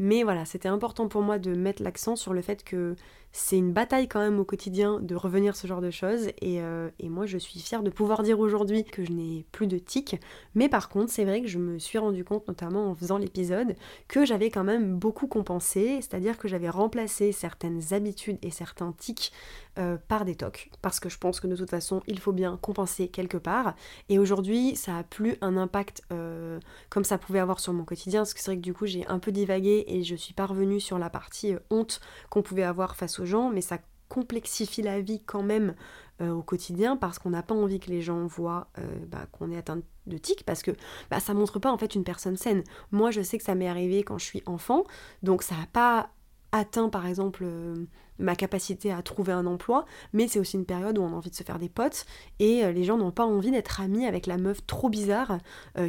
[0.00, 2.96] Mais voilà, c'était important pour moi de mettre l'accent sur le fait que
[3.32, 6.28] c'est une bataille quand même au quotidien de revenir ce genre de choses.
[6.42, 9.78] Euh, et, moi je suis fière de pouvoir dire aujourd'hui que je n'ai plus de
[9.78, 10.20] tics
[10.54, 13.76] mais par contre c'est vrai que je me suis rendu compte notamment en faisant l'épisode
[14.08, 15.98] que j'avais quand même beaucoup compensé.
[16.02, 19.32] C'est à dire que j'avais remplacé certaines habitudes et certains tics
[19.78, 20.70] euh, par des tocs.
[20.82, 23.74] Parce que je pense que de toute façon il faut bien compenser quelque part.
[24.08, 28.20] Et aujourd'hui ça a plus un impact euh, comme ça pouvait avoir sur mon quotidien.
[28.20, 30.46] Parce que c'est vrai que du coup j'ai un peu divagué et je suis pas
[30.46, 33.78] revenue sur la partie honte qu'on pouvait avoir face gens, mais ça
[34.08, 35.74] complexifie la vie quand même
[36.20, 39.50] euh, au quotidien parce qu'on n'a pas envie que les gens voient euh, bah, qu'on
[39.50, 40.72] est atteint de tic parce que
[41.10, 42.62] bah, ça montre pas en fait une personne saine.
[42.90, 44.84] Moi je sais que ça m'est arrivé quand je suis enfant,
[45.22, 46.10] donc ça n'a pas
[46.52, 47.86] atteint par exemple euh,
[48.20, 51.30] ma capacité à trouver un emploi, mais c'est aussi une période où on a envie
[51.30, 52.06] de se faire des potes
[52.38, 55.38] et les gens n'ont pas envie d'être amis avec la meuf trop bizarre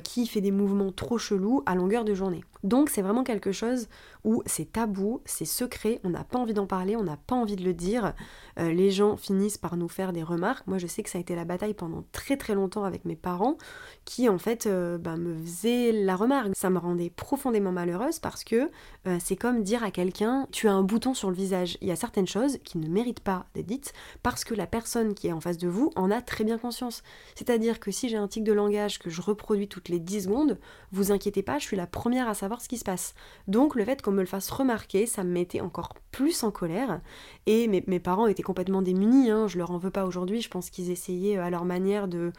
[0.03, 2.43] qui fait des mouvements trop chelous à longueur de journée.
[2.63, 3.87] Donc c'est vraiment quelque chose
[4.23, 7.55] où c'est tabou, c'est secret, on n'a pas envie d'en parler, on n'a pas envie
[7.55, 8.13] de le dire.
[8.59, 10.67] Euh, les gens finissent par nous faire des remarques.
[10.67, 13.15] Moi je sais que ça a été la bataille pendant très très longtemps avec mes
[13.15, 13.57] parents
[14.05, 16.51] qui en fait euh, bah, me faisaient la remarque.
[16.55, 18.69] Ça me rendait profondément malheureuse parce que
[19.07, 21.77] euh, c'est comme dire à quelqu'un tu as un bouton sur le visage.
[21.81, 25.13] Il y a certaines choses qui ne méritent pas d'être dites parce que la personne
[25.13, 27.03] qui est en face de vous en a très bien conscience.
[27.35, 30.59] C'est-à-dire que si j'ai un tic de langage que je reproduis toutes les 10 secondes,
[30.91, 33.13] vous inquiétez pas, je suis la première à savoir ce qui se passe.
[33.47, 37.01] Donc le fait qu'on me le fasse remarquer, ça me mettait encore plus en colère.
[37.45, 40.69] Et mes, parents étaient complètement démunis, hein, je leur en veux pas aujourd'hui, je pense
[40.69, 42.31] qu'ils essayaient euh, à leur manière de,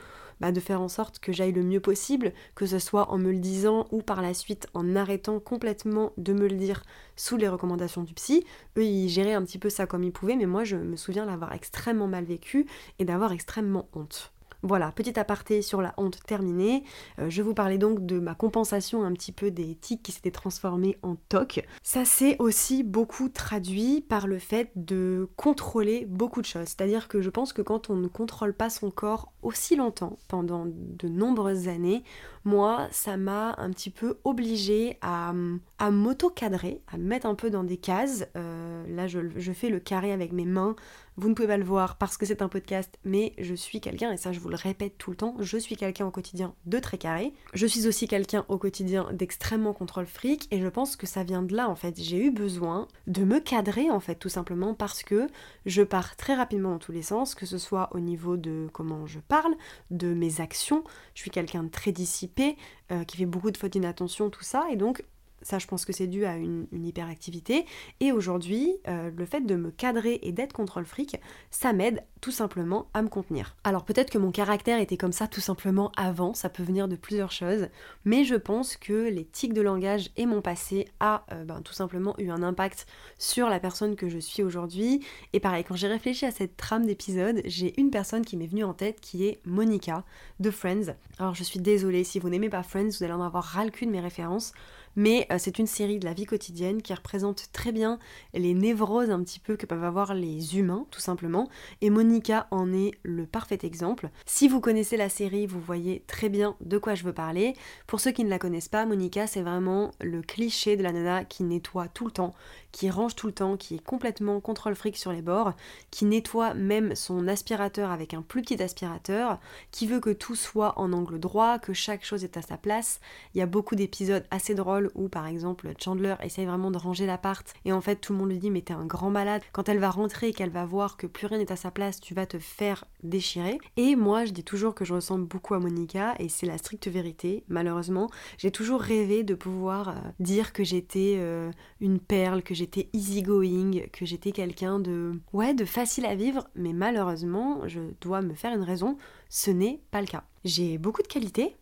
[0.43, 3.31] bah, de faire en sorte que j'aille le mieux possible, que ce soit en me
[3.31, 6.83] le disant ou par la suite en arrêtant complètement de me le dire
[7.15, 8.45] sous les recommandations du psy.
[8.77, 11.25] Eux, ils géraient un petit peu ça comme ils pouvaient, mais moi je me souviens
[11.25, 12.67] l'avoir extrêmement mal vécu
[12.99, 14.33] et d'avoir extrêmement honte.
[14.65, 16.85] Voilà, petit aparté sur la honte terminée.
[17.19, 20.31] Euh, je vous parlais donc de ma compensation un petit peu des tics qui s'étaient
[20.31, 21.67] transformés en toc.
[21.83, 26.69] Ça s'est aussi beaucoup traduit par le fait de contrôler beaucoup de choses.
[26.69, 30.67] C'est-à-dire que je pense que quand on ne contrôle pas son corps aussi longtemps, pendant
[30.67, 32.05] de nombreuses années,
[32.45, 35.33] moi, ça m'a un petit peu obligée à,
[35.79, 38.27] à m'auto-cadrer, à me mettre un peu dans des cases.
[38.37, 40.77] Euh, là, je, je fais le carré avec mes mains
[41.17, 44.13] vous ne pouvez pas le voir parce que c'est un podcast, mais je suis quelqu'un,
[44.13, 46.79] et ça je vous le répète tout le temps, je suis quelqu'un au quotidien de
[46.79, 47.33] très carré.
[47.55, 51.43] Je suis aussi quelqu'un au quotidien d'extrêmement contrôle fric, et je pense que ça vient
[51.43, 52.01] de là en fait.
[52.01, 55.29] J'ai eu besoin de me cadrer en fait, tout simplement parce que
[55.67, 59.07] je pars très rapidement dans tous les sens, que ce soit au niveau de comment
[59.07, 59.55] je parle,
[59.91, 60.85] de mes actions.
[61.15, 62.57] Je suis quelqu'un de très dissipé,
[62.91, 65.05] euh, qui fait beaucoup de fautes d'inattention, tout ça, et donc
[65.43, 67.65] ça, je pense que c'est dû à une, hyperactivité.
[68.01, 71.17] Et aujourd'hui, euh, le fait de me cadrer et d'être contrôle fric,
[71.51, 73.57] ça m'aide tout simplement à me contenir.
[73.65, 76.97] Alors peut-être que mon caractère était comme ça tout simplement avant, ça peut venir de
[76.97, 77.69] plusieurs choses,
[78.05, 81.73] mais je pense que les tics de langage et mon passé a euh, ben, tout
[81.73, 82.87] simplement eu un impact
[83.19, 85.05] sur la personne que je suis aujourd'hui.
[85.33, 88.65] Et pareil, quand j'ai réfléchi à cette trame d'épisode, j'ai une personne qui m'est venue
[88.65, 90.05] en tête qui est Monica
[90.39, 90.95] de Friends.
[91.19, 93.71] Alors je suis désolée, si vous n'aimez pas Friends, vous allez en avoir ras le
[93.71, 94.53] cul de mes références
[94.97, 97.99] mais euh, c'est une série de la vie quotidienne qui représente très bien
[98.35, 101.49] les névroses un petit peu que peuvent avoir les humains, tout simplement,
[101.81, 104.11] et Monica en est le parfait exemple.
[104.27, 107.55] Si vous connaissez la série, vous voyez très bien de quoi je veux parler.
[107.87, 111.25] Pour ceux qui ne la connaissent pas, Monica, c'est vraiment le cliché de la nana
[111.25, 112.35] qui nettoie tout le temps,
[112.73, 115.53] qui range tout le temps, qui est complètement contrôle fric sur les bords,
[115.91, 119.39] qui nettoie même son aspirateur avec un plus petit aspirateur,
[119.71, 123.01] qui veut que tout soit en angle droit, que chaque chose est à sa place.
[123.35, 127.07] Il y a beaucoup d'épisodes assez drôles où par exemple Chandler essaye vraiment de ranger
[127.07, 129.43] l'appart et en fait tout le monde lui dit mais t'es un grand malade.
[129.53, 132.01] Quand elle va rentrer et qu'elle va voir que plus rien n'est à sa place,
[132.01, 133.59] tu vas te faire déchirer.
[133.77, 136.89] Et moi je dis toujours que je ressemble beaucoup à Monica et c'est la stricte
[136.89, 137.45] vérité.
[137.49, 142.89] Malheureusement, j'ai toujours rêvé de pouvoir euh, dire que j'étais euh, une perle, que j'étais
[142.93, 148.35] easygoing, que j'étais quelqu'un de ouais, de facile à vivre, mais malheureusement, je dois me
[148.35, 148.97] faire une raison,
[149.29, 150.25] ce n'est pas le cas.
[150.45, 151.57] J'ai beaucoup de qualités,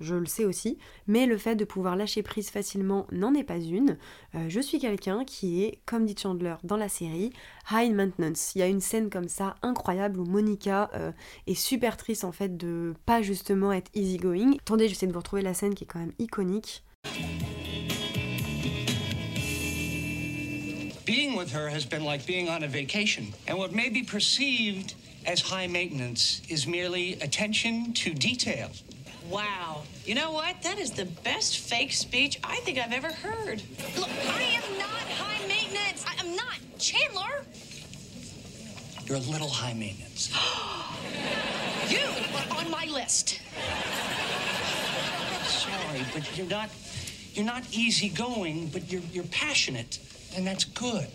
[0.00, 3.58] je le sais aussi, mais le fait de pouvoir lâcher prise facilement n'en est pas
[3.58, 3.96] une.
[4.34, 7.32] Euh, je suis quelqu'un qui est, comme dit Chandler dans la série,
[7.70, 8.52] high maintenance.
[8.54, 11.12] Il y a une scène comme ça incroyable où Monica euh,
[11.46, 14.56] est super triste en fait de pas justement être easygoing.
[14.60, 16.82] Attendez, j'essaie de vous retrouver la scène qui est quand même iconique.
[21.06, 24.94] Being with her has been like being on a vacation, and what may be perceived
[25.26, 28.70] as high maintenance is merely attention to detail.
[29.30, 29.82] Wow.
[30.04, 30.62] You know what?
[30.62, 33.62] That is the best fake speech I think I've ever heard.
[33.98, 36.04] Look, I am not high maintenance.
[36.06, 36.56] I am not.
[36.78, 37.44] Chandler!
[39.06, 40.30] You're a little high maintenance.
[41.88, 42.00] you
[42.36, 43.40] are on my list.
[45.46, 46.70] Sorry, but you're not
[47.34, 49.98] you're not easygoing, but you're you're passionate,
[50.36, 51.08] and that's good.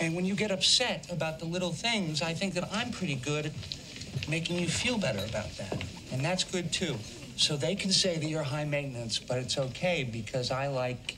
[0.00, 3.46] And when you get upset about the little things, I think that I'm pretty good
[3.46, 3.52] at
[4.28, 5.82] making you feel better about that.
[6.12, 6.96] And that's good too.
[7.38, 11.16] So they can say that you're high maintenance, but it's okay because I like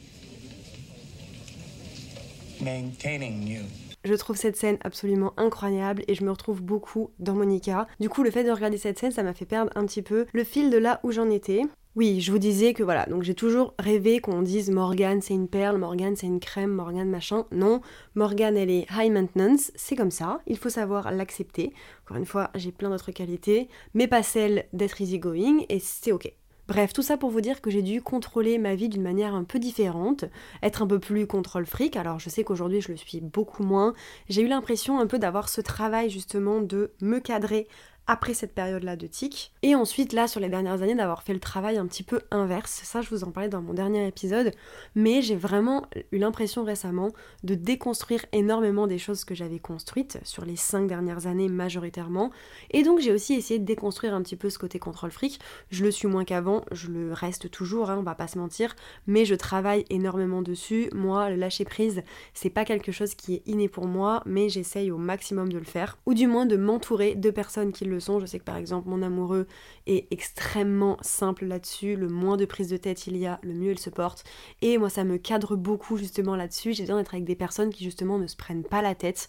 [2.60, 3.62] maintaining you.
[4.04, 7.86] Je trouve cette scène absolument incroyable et je me retrouve beaucoup dans Monica.
[8.00, 10.26] Du coup, le fait de regarder cette scène, ça m'a fait perdre un petit peu
[10.32, 11.62] le fil de là où j'en étais.
[11.96, 15.48] Oui, je vous disais que voilà, donc j'ai toujours rêvé qu'on dise Morgane c'est une
[15.48, 17.46] perle, Morgane c'est une crème, Morgane machin.
[17.50, 17.80] Non,
[18.14, 21.72] Morgane elle est high maintenance, c'est comme ça, il faut savoir l'accepter.
[22.04, 26.32] Encore une fois, j'ai plein d'autres qualités, mais pas celle d'être easygoing et c'est ok.
[26.68, 29.42] Bref, tout ça pour vous dire que j'ai dû contrôler ma vie d'une manière un
[29.42, 30.26] peu différente,
[30.62, 31.96] être un peu plus contrôle fric.
[31.96, 33.92] Alors je sais qu'aujourd'hui je le suis beaucoup moins.
[34.28, 37.66] J'ai eu l'impression un peu d'avoir ce travail justement de me cadrer
[38.10, 39.52] après cette période-là de tic.
[39.62, 42.80] Et ensuite, là, sur les dernières années, d'avoir fait le travail un petit peu inverse.
[42.82, 44.50] Ça, je vous en parlais dans mon dernier épisode.
[44.96, 47.10] Mais j'ai vraiment eu l'impression récemment
[47.44, 52.32] de déconstruire énormément des choses que j'avais construites sur les cinq dernières années majoritairement.
[52.72, 55.38] Et donc, j'ai aussi essayé de déconstruire un petit peu ce côté contrôle fric.
[55.70, 58.74] Je le suis moins qu'avant, je le reste toujours, hein, on va pas se mentir.
[59.06, 60.90] Mais je travaille énormément dessus.
[60.92, 62.02] Moi, le lâcher prise,
[62.34, 65.64] c'est pas quelque chose qui est inné pour moi, mais j'essaye au maximum de le
[65.64, 65.96] faire.
[66.06, 69.02] Ou du moins de m'entourer de personnes qui le je sais que par exemple mon
[69.02, 69.46] amoureux
[69.86, 71.96] est extrêmement simple là-dessus.
[71.96, 74.24] Le moins de prise de tête il y a, le mieux il se porte.
[74.62, 76.72] Et moi ça me cadre beaucoup justement là-dessus.
[76.72, 79.28] J'ai besoin d'être avec des personnes qui justement ne se prennent pas la tête.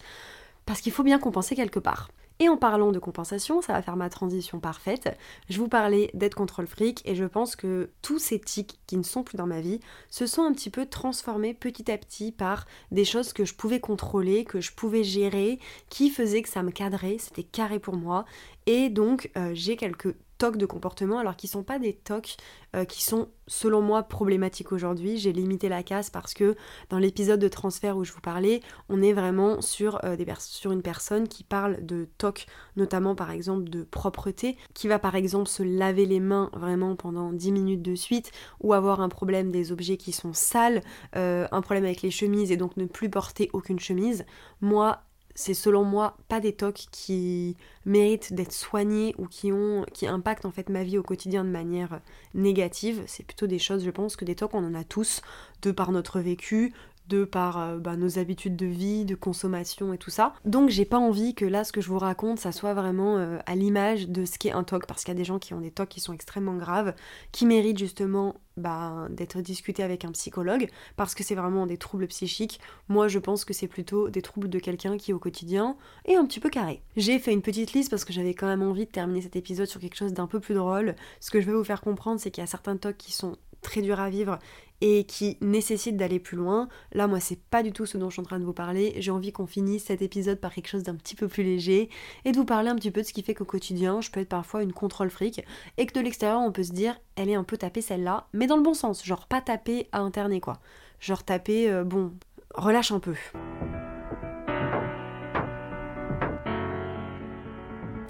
[0.66, 2.08] Parce qu'il faut bien compenser quelque part.
[2.42, 5.16] Et en parlant de compensation, ça va faire ma transition parfaite.
[5.48, 9.04] Je vous parlais d'être contrôle fric et je pense que tous ces tics qui ne
[9.04, 9.78] sont plus dans ma vie
[10.10, 13.78] se sont un petit peu transformés petit à petit par des choses que je pouvais
[13.78, 18.24] contrôler, que je pouvais gérer, qui faisaient que ça me cadrait, c'était carré pour moi.
[18.66, 20.16] Et donc euh, j'ai quelques
[20.50, 22.36] de comportement, alors qui sont pas des tocs
[22.74, 25.18] euh, qui sont selon moi problématiques aujourd'hui.
[25.18, 26.56] J'ai limité la casse parce que
[26.88, 30.72] dans l'épisode de transfert où je vous parlais, on est vraiment sur, euh, des sur
[30.72, 35.48] une personne qui parle de toc, notamment par exemple de propreté, qui va par exemple
[35.48, 39.70] se laver les mains vraiment pendant 10 minutes de suite, ou avoir un problème des
[39.70, 40.82] objets qui sont sales,
[41.16, 44.24] euh, un problème avec les chemises et donc ne plus porter aucune chemise.
[44.60, 45.02] Moi,
[45.34, 50.44] c'est selon moi pas des tocs qui méritent d'être soignés ou qui ont qui impactent
[50.44, 52.00] en fait ma vie au quotidien de manière
[52.34, 53.02] négative.
[53.06, 55.22] C'est plutôt des choses, je pense que des tocs on en a tous
[55.62, 56.72] de par notre vécu,
[57.08, 60.34] de par euh, bah, nos habitudes de vie, de consommation et tout ça.
[60.44, 63.38] Donc j'ai pas envie que là ce que je vous raconte ça soit vraiment euh,
[63.46, 65.60] à l'image de ce qu'est un TOC parce qu'il y a des gens qui ont
[65.60, 66.94] des TOC qui sont extrêmement graves,
[67.32, 72.06] qui méritent justement bah, d'être discutés avec un psychologue parce que c'est vraiment des troubles
[72.06, 72.60] psychiques.
[72.88, 76.24] Moi je pense que c'est plutôt des troubles de quelqu'un qui au quotidien est un
[76.24, 76.82] petit peu carré.
[76.96, 79.66] J'ai fait une petite liste parce que j'avais quand même envie de terminer cet épisode
[79.66, 80.94] sur quelque chose d'un peu plus drôle.
[81.20, 83.36] Ce que je vais vous faire comprendre c'est qu'il y a certains TOC qui sont
[83.62, 84.38] très durs à vivre
[84.82, 86.68] et qui nécessite d'aller plus loin.
[86.92, 88.94] Là, moi, c'est pas du tout ce dont je suis en train de vous parler.
[88.98, 91.88] J'ai envie qu'on finisse cet épisode par quelque chose d'un petit peu plus léger
[92.24, 94.18] et de vous parler un petit peu de ce qui fait qu'au quotidien, je peux
[94.18, 95.44] être parfois une contrôle fric
[95.78, 98.48] et que de l'extérieur, on peut se dire, elle est un peu tapée celle-là, mais
[98.48, 100.58] dans le bon sens, genre pas tapée à interner quoi.
[100.98, 102.12] Genre taper, euh, bon,
[102.54, 103.14] relâche un peu.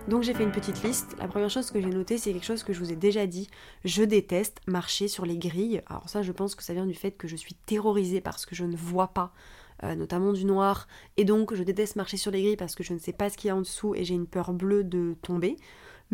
[0.08, 1.16] Donc j'ai fait une petite liste.
[1.18, 3.48] La première chose que j'ai notée, c'est quelque chose que je vous ai déjà dit.
[3.84, 5.80] Je déteste marcher sur les grilles.
[5.86, 8.56] Alors ça, je pense que ça vient du fait que je suis terrorisée parce que
[8.56, 9.32] je ne vois pas,
[9.84, 10.88] euh, notamment du noir.
[11.16, 13.36] Et donc je déteste marcher sur les grilles parce que je ne sais pas ce
[13.36, 15.56] qu'il y a en dessous et j'ai une peur bleue de tomber.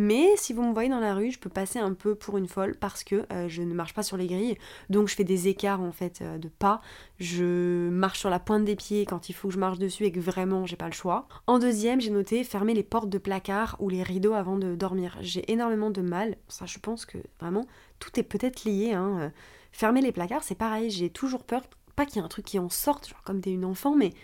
[0.00, 2.46] Mais si vous me voyez dans la rue, je peux passer un peu pour une
[2.46, 4.56] folle parce que euh, je ne marche pas sur les grilles,
[4.90, 6.80] donc je fais des écarts en fait euh, de pas.
[7.18, 10.12] Je marche sur la pointe des pieds quand il faut que je marche dessus et
[10.12, 11.26] que vraiment j'ai pas le choix.
[11.48, 15.18] En deuxième, j'ai noté fermer les portes de placard ou les rideaux avant de dormir.
[15.20, 16.36] J'ai énormément de mal.
[16.46, 17.66] Ça, je pense que vraiment
[17.98, 18.92] tout est peut-être lié.
[18.92, 19.32] Hein.
[19.72, 20.90] Fermer les placards, c'est pareil.
[20.90, 21.62] J'ai toujours peur,
[21.96, 24.14] pas qu'il y ait un truc qui en sorte, genre comme t'es une enfant, mais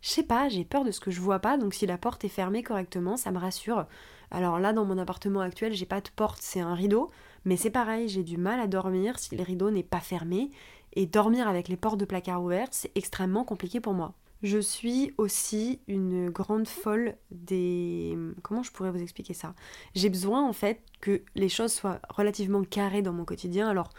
[0.00, 2.24] je sais pas, j'ai peur de ce que je vois pas, donc si la porte
[2.24, 3.86] est fermée correctement, ça me rassure.
[4.34, 7.12] Alors là, dans mon appartement actuel, j'ai pas de porte, c'est un rideau,
[7.44, 10.50] mais c'est pareil, j'ai du mal à dormir si le rideau n'est pas fermé,
[10.94, 14.12] et dormir avec les portes de placard ouvertes, c'est extrêmement compliqué pour moi.
[14.42, 18.18] Je suis aussi une grande folle des...
[18.42, 19.54] Comment je pourrais vous expliquer ça?
[19.94, 23.68] J'ai besoin en fait que les choses soient relativement carrées dans mon quotidien.
[23.68, 23.90] Alors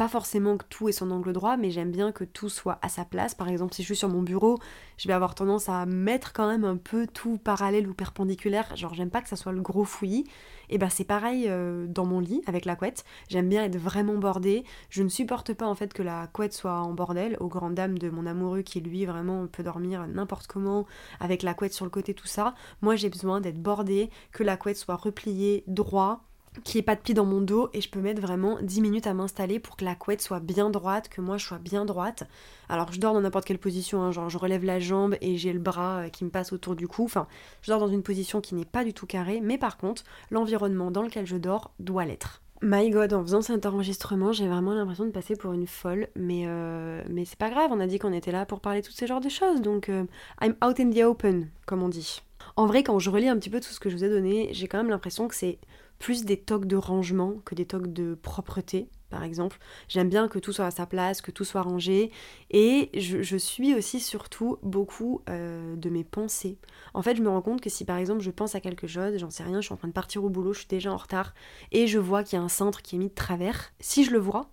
[0.00, 2.88] pas forcément que tout ait son angle droit, mais j'aime bien que tout soit à
[2.88, 3.34] sa place.
[3.34, 4.58] Par exemple, si je suis sur mon bureau,
[4.96, 8.74] je vais avoir tendance à mettre quand même un peu tout parallèle ou perpendiculaire.
[8.76, 10.24] Genre, j'aime pas que ça soit le gros fouillis.
[10.70, 13.04] Et ben, c'est pareil euh, dans mon lit avec la couette.
[13.28, 14.64] J'aime bien être vraiment bordée.
[14.88, 17.98] Je ne supporte pas en fait que la couette soit en bordel, aux grandes dames
[17.98, 20.86] de mon amoureux qui lui vraiment peut dormir n'importe comment,
[21.20, 22.54] avec la couette sur le côté, tout ça.
[22.80, 26.22] Moi, j'ai besoin d'être bordée, que la couette soit repliée droit
[26.64, 29.06] qui ait pas de pied dans mon dos et je peux mettre vraiment 10 minutes
[29.06, 32.24] à m'installer pour que la couette soit bien droite, que moi je sois bien droite.
[32.68, 35.52] Alors je dors dans n'importe quelle position, hein, genre je relève la jambe et j'ai
[35.52, 37.26] le bras euh, qui me passe autour du cou, enfin
[37.62, 40.90] je dors dans une position qui n'est pas du tout carrée, mais par contre l'environnement
[40.90, 42.42] dans lequel je dors doit l'être.
[42.62, 46.44] My god, en faisant cet enregistrement, j'ai vraiment l'impression de passer pour une folle, mais,
[46.46, 48.92] euh, mais c'est pas grave, on a dit qu'on était là pour parler de tous
[48.92, 50.04] ces genres de choses, donc euh,
[50.42, 52.20] I'm out in the open, comme on dit.
[52.56, 54.48] En vrai, quand je relis un petit peu tout ce que je vous ai donné,
[54.52, 55.58] j'ai quand même l'impression que c'est
[55.98, 59.58] plus des tocs de rangement que des tocs de propreté, par exemple.
[59.88, 62.10] J'aime bien que tout soit à sa place, que tout soit rangé.
[62.50, 66.56] Et je, suis aussi surtout beaucoup euh, de mes pensées.
[66.94, 69.18] En fait, je me rends compte que si par exemple je pense à quelque chose,
[69.18, 70.96] j'en sais rien, je suis en train de partir au boulot, je suis déjà en
[70.96, 71.34] retard,
[71.70, 74.10] et je vois qu'il y a un cintre qui est mis de travers, si je
[74.10, 74.50] le vois,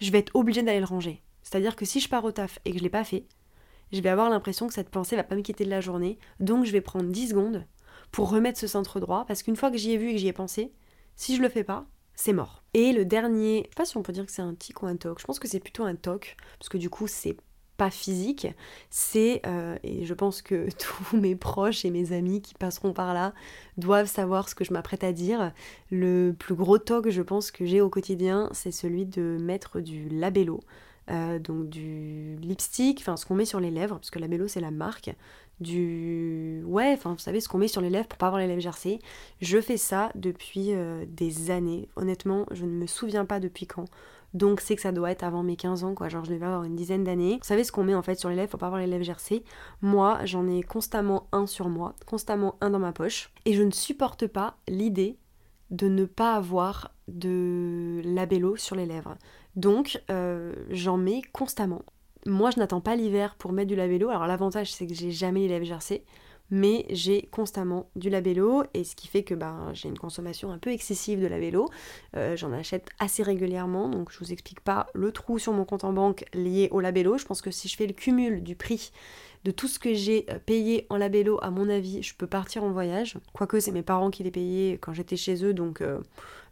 [0.00, 1.22] je vais être obligée d'aller le ranger.
[1.42, 3.24] C'est-à-dire que si je pars au taf et que je l'ai pas fait,
[3.92, 6.64] je vais avoir l'impression que cette pensée va pas me quitter de la journée, donc
[6.64, 7.66] je vais prendre 10 secondes
[8.12, 10.28] pour remettre ce centre droit, parce qu'une fois que j'y ai vu et que j'y
[10.28, 10.72] ai pensé,
[11.16, 12.62] si je le fais pas, c'est mort.
[12.74, 14.86] Et le dernier, je sais pas si on peut dire que c'est un tic ou
[14.86, 17.36] un toc, je pense que c'est plutôt un toc, parce que du coup c'est
[17.80, 18.46] pas physique,
[18.90, 23.14] c'est, euh, et je pense que tous mes proches et mes amis qui passeront par
[23.14, 23.32] là
[23.78, 25.52] doivent savoir ce que je m'apprête à dire.
[25.90, 30.10] Le plus gros toc, je pense, que j'ai au quotidien, c'est celui de mettre du
[30.10, 30.60] labello.
[31.10, 34.60] Euh, donc du lipstick, enfin ce qu'on met sur les lèvres, parce que labello c'est
[34.60, 35.10] la marque,
[35.58, 38.46] du ouais enfin vous savez ce qu'on met sur les lèvres pour pas avoir les
[38.46, 39.00] lèvres gercées.
[39.40, 41.88] Je fais ça depuis euh, des années.
[41.96, 43.86] Honnêtement je ne me souviens pas depuis quand.
[44.32, 46.08] Donc c'est que ça doit être avant mes 15 ans quoi.
[46.08, 47.38] Genre je devais avoir une dizaine d'années.
[47.42, 49.04] Vous savez ce qu'on met en fait sur les lèvres pour pas avoir les lèvres
[49.04, 49.42] gercées?
[49.82, 53.32] Moi j'en ai constamment un sur moi constamment un dans ma poche.
[53.44, 55.18] Et je ne supporte pas l'idée
[55.70, 59.16] de ne pas avoir de labello sur les lèvres
[59.56, 61.82] donc euh, j'en mets constamment
[62.26, 64.10] moi, je n'attends pas l'hiver pour mettre du labello.
[64.10, 66.04] Alors l'avantage, c'est que j'ai jamais les lèvres gercées,
[66.50, 70.58] mais j'ai constamment du labello, et ce qui fait que ben, j'ai une consommation un
[70.58, 71.68] peu excessive de labello.
[72.16, 75.84] Euh, j'en achète assez régulièrement, donc je vous explique pas le trou sur mon compte
[75.84, 77.16] en banque lié au labello.
[77.18, 78.90] Je pense que si je fais le cumul du prix
[79.44, 82.64] de tout ce que j'ai euh, payé en labello, à mon avis, je peux partir
[82.64, 83.16] en voyage.
[83.32, 85.82] Quoique c'est mes parents qui les payaient quand j'étais chez eux, donc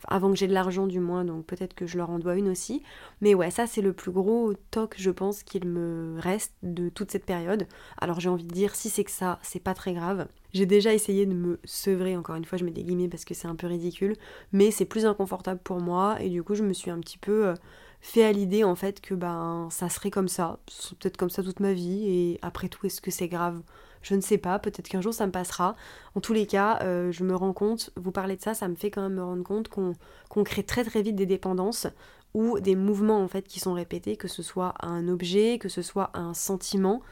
[0.06, 2.48] avant que j'ai de l'argent du moins, donc peut-être que je leur en dois une
[2.48, 2.82] aussi.
[3.20, 7.10] Mais ouais, ça c'est le plus gros toc, je pense, qu'il me reste de toute
[7.10, 7.66] cette période.
[7.98, 10.28] Alors j'ai envie de dire, si c'est que ça, c'est pas très grave.
[10.52, 13.34] J'ai déjà essayé de me sevrer, encore une fois, je mets des guillemets parce que
[13.34, 14.16] c'est un peu ridicule,
[14.52, 17.48] mais c'est plus inconfortable pour moi, et du coup je me suis un petit peu...
[17.48, 17.54] Euh,
[18.00, 20.60] fait à l'idée en fait que ben ça serait comme ça,
[21.00, 23.60] peut-être comme ça toute ma vie et après tout est-ce que c'est grave?
[24.08, 25.76] Je ne sais pas, peut-être qu'un jour ça me passera.
[26.14, 28.74] En tous les cas, euh, je me rends compte, vous parlez de ça, ça me
[28.74, 31.86] fait quand même me rendre compte qu'on crée très très vite des dépendances
[32.32, 35.68] ou des mouvements en fait qui sont répétés, que ce soit à un objet, que
[35.68, 37.02] ce soit à un sentiment.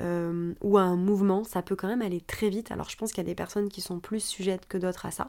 [0.00, 2.70] Euh, ou à un mouvement, ça peut quand même aller très vite.
[2.70, 5.10] Alors je pense qu'il y a des personnes qui sont plus sujettes que d'autres à
[5.10, 5.28] ça.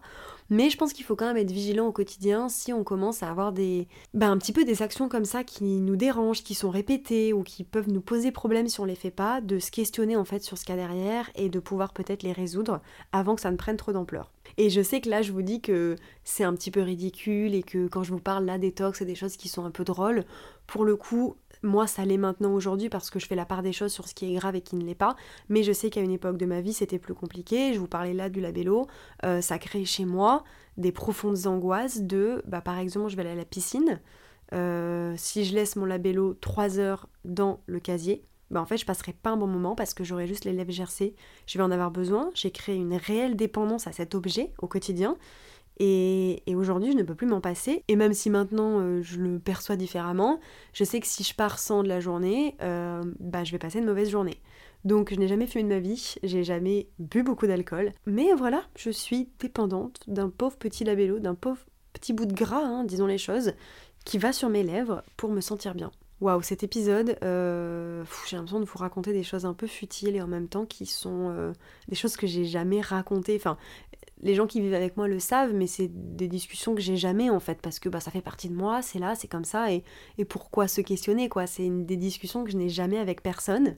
[0.50, 3.30] Mais je pense qu'il faut quand même être vigilant au quotidien si on commence à
[3.30, 3.88] avoir des.
[4.14, 7.44] Ben, un petit peu des actions comme ça qui nous dérangent, qui sont répétées ou
[7.44, 10.44] qui peuvent nous poser problème si on les fait pas, de se questionner en fait
[10.44, 12.82] sur ce qu'il y a derrière et de pouvoir peut-être les résoudre
[13.12, 14.32] avant que ça ne prenne trop d'ampleur.
[14.58, 17.64] Et je sais que là, je vous dis que c'est un petit peu ridicule et
[17.64, 19.84] que quand je vous parle là des talks, c'est des choses qui sont un peu
[19.84, 20.26] drôles.
[20.68, 23.74] Pour le coup, moi, ça l'est maintenant aujourd'hui parce que je fais la part des
[23.74, 25.16] choses sur ce qui est grave et qui ne l'est pas.
[25.50, 27.74] Mais je sais qu'à une époque de ma vie, c'était plus compliqué.
[27.74, 28.88] Je vous parlais là du labello.
[29.26, 30.44] Euh, ça crée chez moi
[30.78, 34.00] des profondes angoisses de, bah, par exemple, je vais aller à la piscine.
[34.54, 38.86] Euh, si je laisse mon labello 3 heures dans le casier, bah en fait je
[38.86, 41.16] passerai pas un bon moment parce que j'aurai juste les lèvres gercées,
[41.48, 45.18] je vais en avoir besoin, j'ai créé une réelle dépendance à cet objet au quotidien
[45.84, 47.84] Et, aujourd'hui, je ne peux plus m'en passer.
[47.88, 50.40] Et même si maintenant euh, je le perçois différemment,
[50.74, 53.80] je sais que si je pars sans de la journée, euh, bah, je vais passer
[53.80, 54.38] une mauvaise journée.
[54.86, 57.94] Donc je n'ai jamais fumé de ma vie, j'ai jamais bu beaucoup d'alcool.
[58.06, 61.60] Mais voilà, je suis dépendante d'un pauvre petit labello, d'un pauvre
[61.94, 63.54] petit bout de gras, hein, disons les choses,
[64.06, 65.92] qui va sur mes lèvres pour me sentir bien.
[66.20, 70.22] Waouh, cet épisode, euh, j'ai l'impression de vous raconter des choses un peu futiles et
[70.22, 71.54] en même temps qui sont
[71.88, 73.36] des choses que j'ai jamais racontées.
[73.36, 73.58] Enfin,
[74.22, 77.30] les gens qui vivent avec moi le savent, mais c'est des discussions que j'ai jamais
[77.30, 79.72] en fait, parce que bah, ça fait partie de moi, c'est là, c'est comme ça,
[79.72, 79.84] et,
[80.18, 81.48] et pourquoi se questionner quoi?
[81.48, 83.76] C'est des discussions que je n'ai jamais avec personne.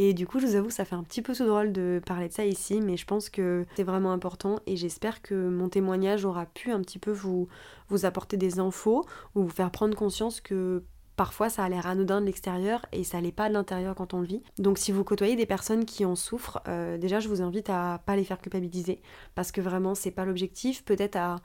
[0.00, 2.28] Et du coup, je vous avoue, ça fait un petit peu tout drôle de parler
[2.28, 6.24] de ça ici, mais je pense que c'est vraiment important et j'espère que mon témoignage
[6.24, 7.48] aura pu un petit peu vous,
[7.88, 9.04] vous apporter des infos
[9.34, 10.84] ou vous faire prendre conscience que
[11.18, 14.20] Parfois, ça a l'air anodin de l'extérieur et ça l'est pas de l'intérieur quand on
[14.20, 14.40] le vit.
[14.60, 18.00] Donc, si vous côtoyez des personnes qui en souffrent, euh, déjà, je vous invite à
[18.06, 19.02] pas les faire culpabiliser
[19.34, 20.84] parce que vraiment, c'est pas l'objectif.
[20.84, 21.40] Peut-être à,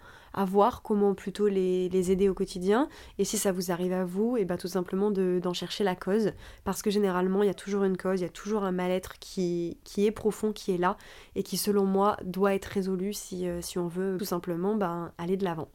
[0.45, 2.87] voir comment plutôt les, aider au quotidien.
[3.17, 5.95] Et si ça vous arrive à vous, et eh ben tout simplement d'en chercher la
[5.95, 6.33] cause
[6.65, 9.17] parce que généralement, il y a toujours une cause, il y a toujours un mal-être
[9.17, 10.97] qui, qui est profond, qui est là
[11.33, 15.11] et qui, selon moi, doit être résolu si, euh, si on veut tout simplement ben,
[15.17, 15.69] aller de l'avant.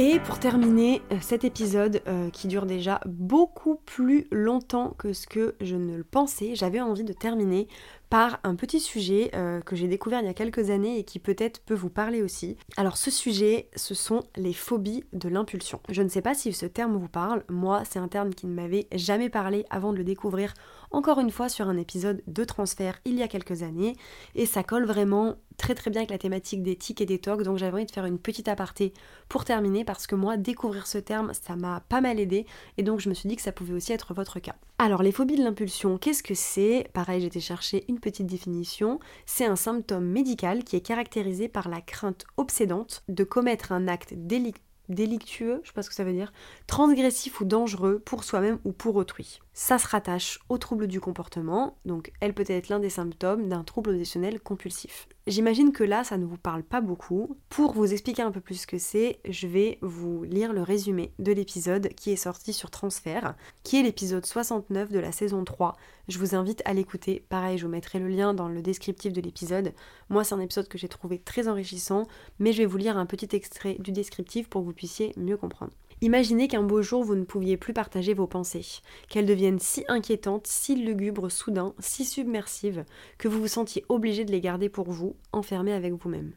[0.00, 5.26] Et pour terminer euh, cet épisode euh, qui dure déjà beaucoup plus longtemps que ce
[5.26, 7.66] que je ne le pensais, j'avais envie de terminer
[8.10, 11.18] par un petit sujet euh, que j'ai découvert il y a quelques années et qui
[11.18, 12.56] peut-être peut vous parler aussi.
[12.76, 15.80] Alors ce sujet, ce sont les phobies de l'impulsion.
[15.90, 18.54] Je ne sais pas si ce terme vous parle, moi c'est un terme qui ne
[18.54, 20.54] m'avait jamais parlé avant de le découvrir
[20.90, 23.94] encore une fois sur un épisode de transfert il y a quelques années
[24.34, 27.42] et ça colle vraiment très très bien avec la thématique des tics et des tocs
[27.42, 28.94] donc j'avais envie de faire une petite aparté
[29.28, 32.46] pour terminer parce que moi découvrir ce terme ça m'a pas mal aidé
[32.78, 34.54] et donc je me suis dit que ça pouvait aussi être votre cas.
[34.80, 36.88] Alors les phobies de l'impulsion, qu'est-ce que c'est?
[36.92, 41.80] Pareil j'étais chercher une petite définition, c'est un symptôme médical qui est caractérisé par la
[41.80, 46.32] crainte obsédante de commettre un acte délictueux je sais pas ce que ça veut dire,
[46.68, 49.40] transgressif ou dangereux pour soi-même ou pour autrui.
[49.60, 53.64] Ça se rattache au trouble du comportement, donc elle peut être l'un des symptômes d'un
[53.64, 55.08] trouble obsessionnel compulsif.
[55.26, 57.36] J'imagine que là, ça ne vous parle pas beaucoup.
[57.48, 61.12] Pour vous expliquer un peu plus ce que c'est, je vais vous lire le résumé
[61.18, 63.34] de l'épisode qui est sorti sur Transfert,
[63.64, 65.76] qui est l'épisode 69 de la saison 3.
[66.06, 67.26] Je vous invite à l'écouter.
[67.28, 69.72] Pareil, je vous mettrai le lien dans le descriptif de l'épisode.
[70.08, 72.06] Moi, c'est un épisode que j'ai trouvé très enrichissant,
[72.38, 75.36] mais je vais vous lire un petit extrait du descriptif pour que vous puissiez mieux
[75.36, 75.72] comprendre.
[76.00, 78.64] Imaginez qu'un beau jour vous ne pouviez plus partager vos pensées,
[79.08, 82.84] qu'elles deviennent si inquiétantes, si lugubres soudain, si submersives,
[83.18, 86.34] que vous vous sentiez obligé de les garder pour vous, enfermés avec vous-même.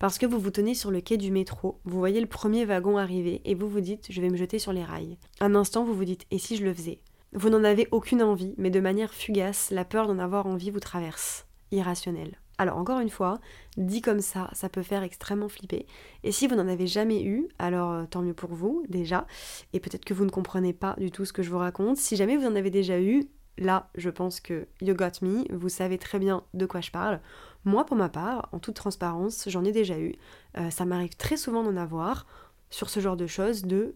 [0.00, 2.98] Parce que vous vous tenez sur le quai du métro, vous voyez le premier wagon
[2.98, 5.18] arriver et vous vous dites je vais me jeter sur les rails.
[5.40, 7.00] Un instant vous vous dites et si je le faisais?
[7.32, 10.80] Vous n'en avez aucune envie, mais de manière fugace, la peur d'en avoir envie vous
[10.80, 11.46] traverse.
[11.70, 12.38] Irrationnel.
[12.58, 13.38] Alors encore une fois,
[13.76, 15.86] dit comme ça, ça peut faire extrêmement flipper.
[16.22, 19.26] Et si vous n'en avez jamais eu, alors euh, tant mieux pour vous déjà.
[19.72, 21.98] Et peut-être que vous ne comprenez pas du tout ce que je vous raconte.
[21.98, 23.28] Si jamais vous en avez déjà eu,
[23.58, 27.20] là je pense que you got me, vous savez très bien de quoi je parle.
[27.64, 30.14] Moi pour ma part, en toute transparence, j'en ai déjà eu.
[30.56, 32.26] Euh, ça m'arrive très souvent d'en avoir
[32.70, 33.94] sur ce genre de choses de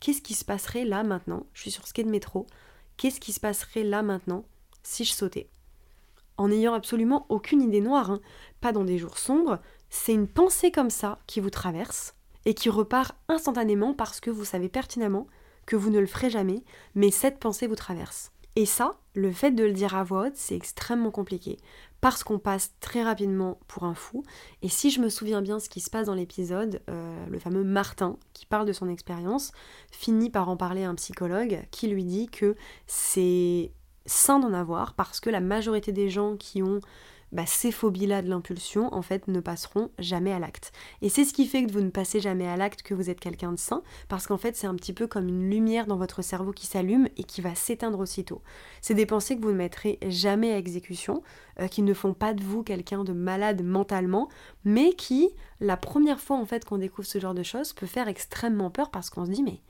[0.00, 1.46] qu'est-ce qui se passerait là maintenant?
[1.54, 2.46] Je suis sur ce quai de métro.
[2.98, 4.44] Qu'est-ce qui se passerait là maintenant
[4.82, 5.48] si je sautais?
[6.38, 8.20] En n'ayant absolument aucune idée noire, hein.
[8.60, 9.58] pas dans des jours sombres,
[9.90, 12.14] c'est une pensée comme ça qui vous traverse
[12.44, 15.26] et qui repart instantanément parce que vous savez pertinemment
[15.66, 16.62] que vous ne le ferez jamais,
[16.94, 18.30] mais cette pensée vous traverse.
[18.54, 21.58] Et ça, le fait de le dire à voix haute, c'est extrêmement compliqué,
[22.00, 24.22] parce qu'on passe très rapidement pour un fou.
[24.62, 27.64] Et si je me souviens bien ce qui se passe dans l'épisode, euh, le fameux
[27.64, 29.52] Martin, qui parle de son expérience,
[29.90, 32.56] finit par en parler à un psychologue qui lui dit que
[32.86, 33.72] c'est
[34.06, 36.80] sain d'en avoir parce que la majorité des gens qui ont
[37.32, 40.72] bah, ces phobies-là de l'impulsion, en fait, ne passeront jamais à l'acte.
[41.02, 43.20] Et c'est ce qui fait que vous ne passez jamais à l'acte que vous êtes
[43.20, 46.22] quelqu'un de sain, parce qu'en fait, c'est un petit peu comme une lumière dans votre
[46.22, 48.42] cerveau qui s'allume et qui va s'éteindre aussitôt.
[48.80, 51.22] C'est des pensées que vous ne mettrez jamais à exécution,
[51.60, 54.28] euh, qui ne font pas de vous quelqu'un de malade mentalement,
[54.64, 55.30] mais qui,
[55.60, 58.90] la première fois en fait qu'on découvre ce genre de choses, peut faire extrêmement peur
[58.90, 59.60] parce qu'on se dit mais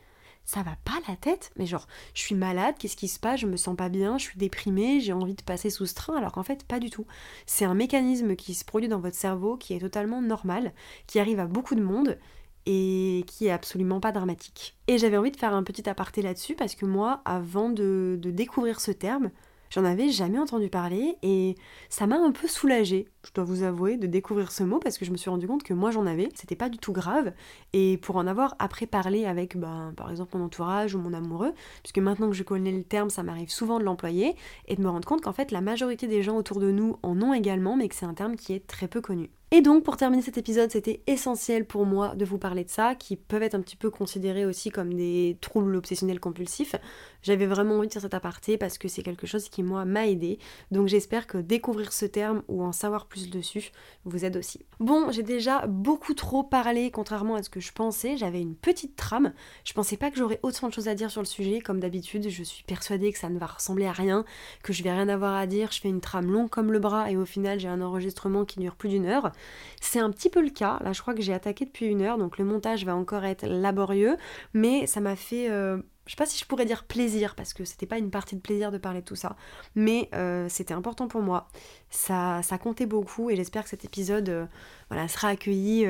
[0.47, 3.47] ça va pas la tête Mais genre, je suis malade, qu'est-ce qui se passe Je
[3.47, 6.33] me sens pas bien, je suis déprimée, j'ai envie de passer sous ce train, alors
[6.33, 7.07] qu'en fait, pas du tout.
[7.45, 10.73] C'est un mécanisme qui se produit dans votre cerveau qui est totalement normal,
[11.07, 12.17] qui arrive à beaucoup de monde
[12.65, 14.77] et qui est absolument pas dramatique.
[14.87, 18.81] Et j'avais envie de faire un petit aparté là-dessus parce que moi, avant de, découvrir
[18.81, 19.31] ce terme,
[19.69, 21.57] J'en avais jamais entendu parler et
[21.89, 23.09] ça m'a un peu soulagée.
[23.27, 25.65] Je dois vous avouer, de découvrir ce mot parce que je me suis rendu compte
[25.65, 27.33] que moi j'en avais, c'était pas du tout grave.
[27.73, 31.53] Et pour en avoir après parlé avec, ben, par exemple, mon entourage ou mon amoureux,
[31.83, 34.37] puisque maintenant que je connais le terme, ça m'arrive souvent de l'employer,
[34.69, 37.21] et de me rendre compte qu'en fait la majorité des gens autour de nous en
[37.21, 39.31] ont également, mais que c'est un terme qui est très peu connu.
[39.53, 42.97] Et donc pour terminer cet épisode, c'était essentiel pour moi de vous parler de ça,
[42.97, 46.75] qui peuvent être un petit peu considérés aussi comme des troubles obsessionnels compulsifs.
[47.23, 50.09] J'avais vraiment envie de faire cet aparté parce que c'est quelque chose qui moi m'a
[50.09, 50.41] aidé.
[50.73, 53.73] Donc j'espère que découvrir ce terme ou en savoir plus dessus
[54.05, 54.65] vous aide aussi.
[54.81, 58.17] Bon, j'ai déjà beaucoup trop parlé contrairement à ce que je pensais.
[58.17, 59.33] J'avais une petite trame.
[59.65, 61.61] Je pensais pas que j'aurais autant de choses à dire sur le sujet.
[61.61, 64.25] Comme d'habitude, je suis persuadée que ça ne va ressembler à rien,
[64.63, 65.73] que je vais rien avoir à dire.
[65.73, 68.61] Je fais une trame longue comme le bras et au final j'ai un enregistrement qui
[68.61, 69.33] dure plus d'une heure.
[69.81, 70.79] C'est un petit peu le cas.
[70.85, 73.47] Là, je crois que j'ai attaqué depuis une heure, donc le montage va encore être
[73.47, 74.17] laborieux,
[74.55, 75.51] mais ça m'a fait.
[75.51, 78.37] Euh, je sais pas si je pourrais dire plaisir parce que c'était pas une partie
[78.37, 79.37] de plaisir de parler de tout ça,
[79.75, 81.49] mais euh, c'était important pour moi.
[81.91, 84.47] Ça, ça comptait beaucoup et j'espère que cet épisode euh,
[84.89, 85.87] voilà, sera accueilli.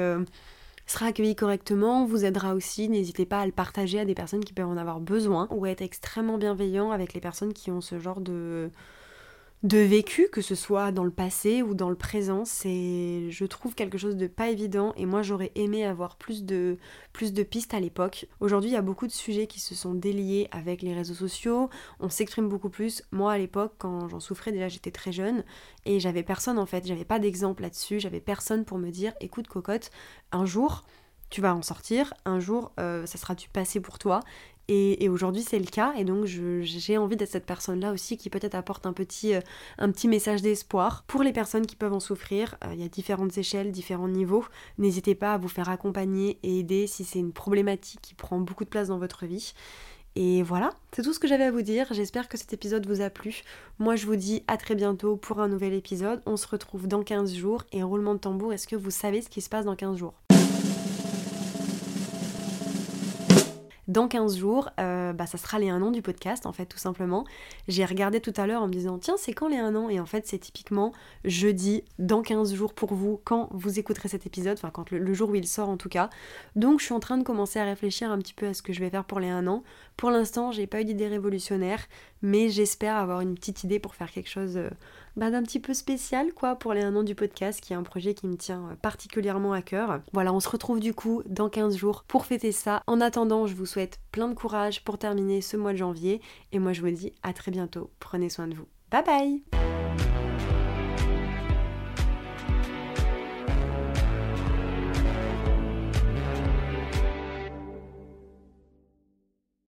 [0.87, 4.53] sera accueilli correctement, vous aidera aussi, n'hésitez pas à le partager à des personnes qui
[4.53, 7.99] peuvent en avoir besoin ou à être extrêmement bienveillant avec les personnes qui ont ce
[7.99, 8.71] genre de,
[9.63, 13.75] de vécu, que ce soit dans le passé ou dans le présent, c'est, je trouve,
[13.75, 16.77] quelque chose de pas évident et moi j'aurais aimé avoir plus de,
[17.13, 18.27] plus de pistes à l'époque.
[18.41, 21.71] Aujourd'hui, il y a beaucoup de sujets qui se sont déliés avec les réseaux sociaux,
[22.01, 23.03] on s'exprime beaucoup plus.
[23.13, 25.43] Moi à l'époque, quand j'en souffrais, déjà j'étais très jeune
[25.87, 29.49] et j'avais personne en fait, j'avais pas d'exemple là-dessus, j'avais personne pour me dire écoute
[29.49, 29.91] cocotte,
[30.33, 30.85] un jour
[31.31, 34.21] tu vas en sortir, un jour euh, ça sera du passé pour toi
[34.69, 38.57] et, aujourd'hui, c'est le cas, et donc j'ai envie d'être cette personne-là aussi qui peut-être
[38.57, 42.57] apporte un petit, euh, message d'espoir pour les personnes qui peuvent en souffrir.
[42.65, 44.45] Euh, il y a différentes échelles, différents niveaux.
[44.79, 48.65] N'hésitez pas à vous faire accompagner et aider si c'est une problématique qui prend beaucoup
[48.65, 49.55] de place dans votre vie.
[50.17, 51.87] Et voilà, c'est tout ce que j'avais à vous dire.
[51.93, 53.43] J'espère que cet épisode vous a plu.
[53.79, 56.23] Moi, je vous dis à très bientôt pour un nouvel épisode.
[56.27, 57.65] On se retrouve dans 15 jours.
[57.71, 60.15] Et roulement de tambour, est-ce que vous savez ce qui se passe dans 15 jours?
[63.89, 66.79] Dans 15 jours, euh, bah, ça sera les 1 an du podcast, en fait, tout
[66.79, 67.25] simplement.
[67.69, 69.89] J'ai regardé tout à l'heure en me disant, tiens, c'est quand les 1 an?
[69.89, 70.93] Et en fait, c'est typiquement
[71.25, 75.31] jeudi, dans 15 jours pour vous, quand vous écouterez cet épisode, enfin, quand le, jour
[75.31, 76.11] où il sort en tout cas.
[76.57, 78.73] Donc, je suis en train de commencer à réfléchir un petit peu à ce que
[78.73, 79.63] je vais faire pour les 1 an.
[79.97, 81.87] Pour l'instant, j'ai pas eu d'idée révolutionnaire,
[82.21, 84.69] mais j'espère avoir une petite idée pour faire quelque chose euh,
[85.17, 87.83] bah, d'un petit peu spécial quoi pour les 1 an du podcast qui est un
[87.83, 90.01] projet qui me tient euh, particulièrement à cœur.
[90.13, 92.83] Voilà, on se retrouve du coup dans 15 jours pour fêter ça.
[92.87, 96.21] En attendant, je vous souhaite plein de courage pour terminer ce mois de janvier
[96.53, 97.91] et moi je vous dis à très bientôt.
[97.99, 98.67] Prenez soin de vous.
[98.91, 99.76] Bye bye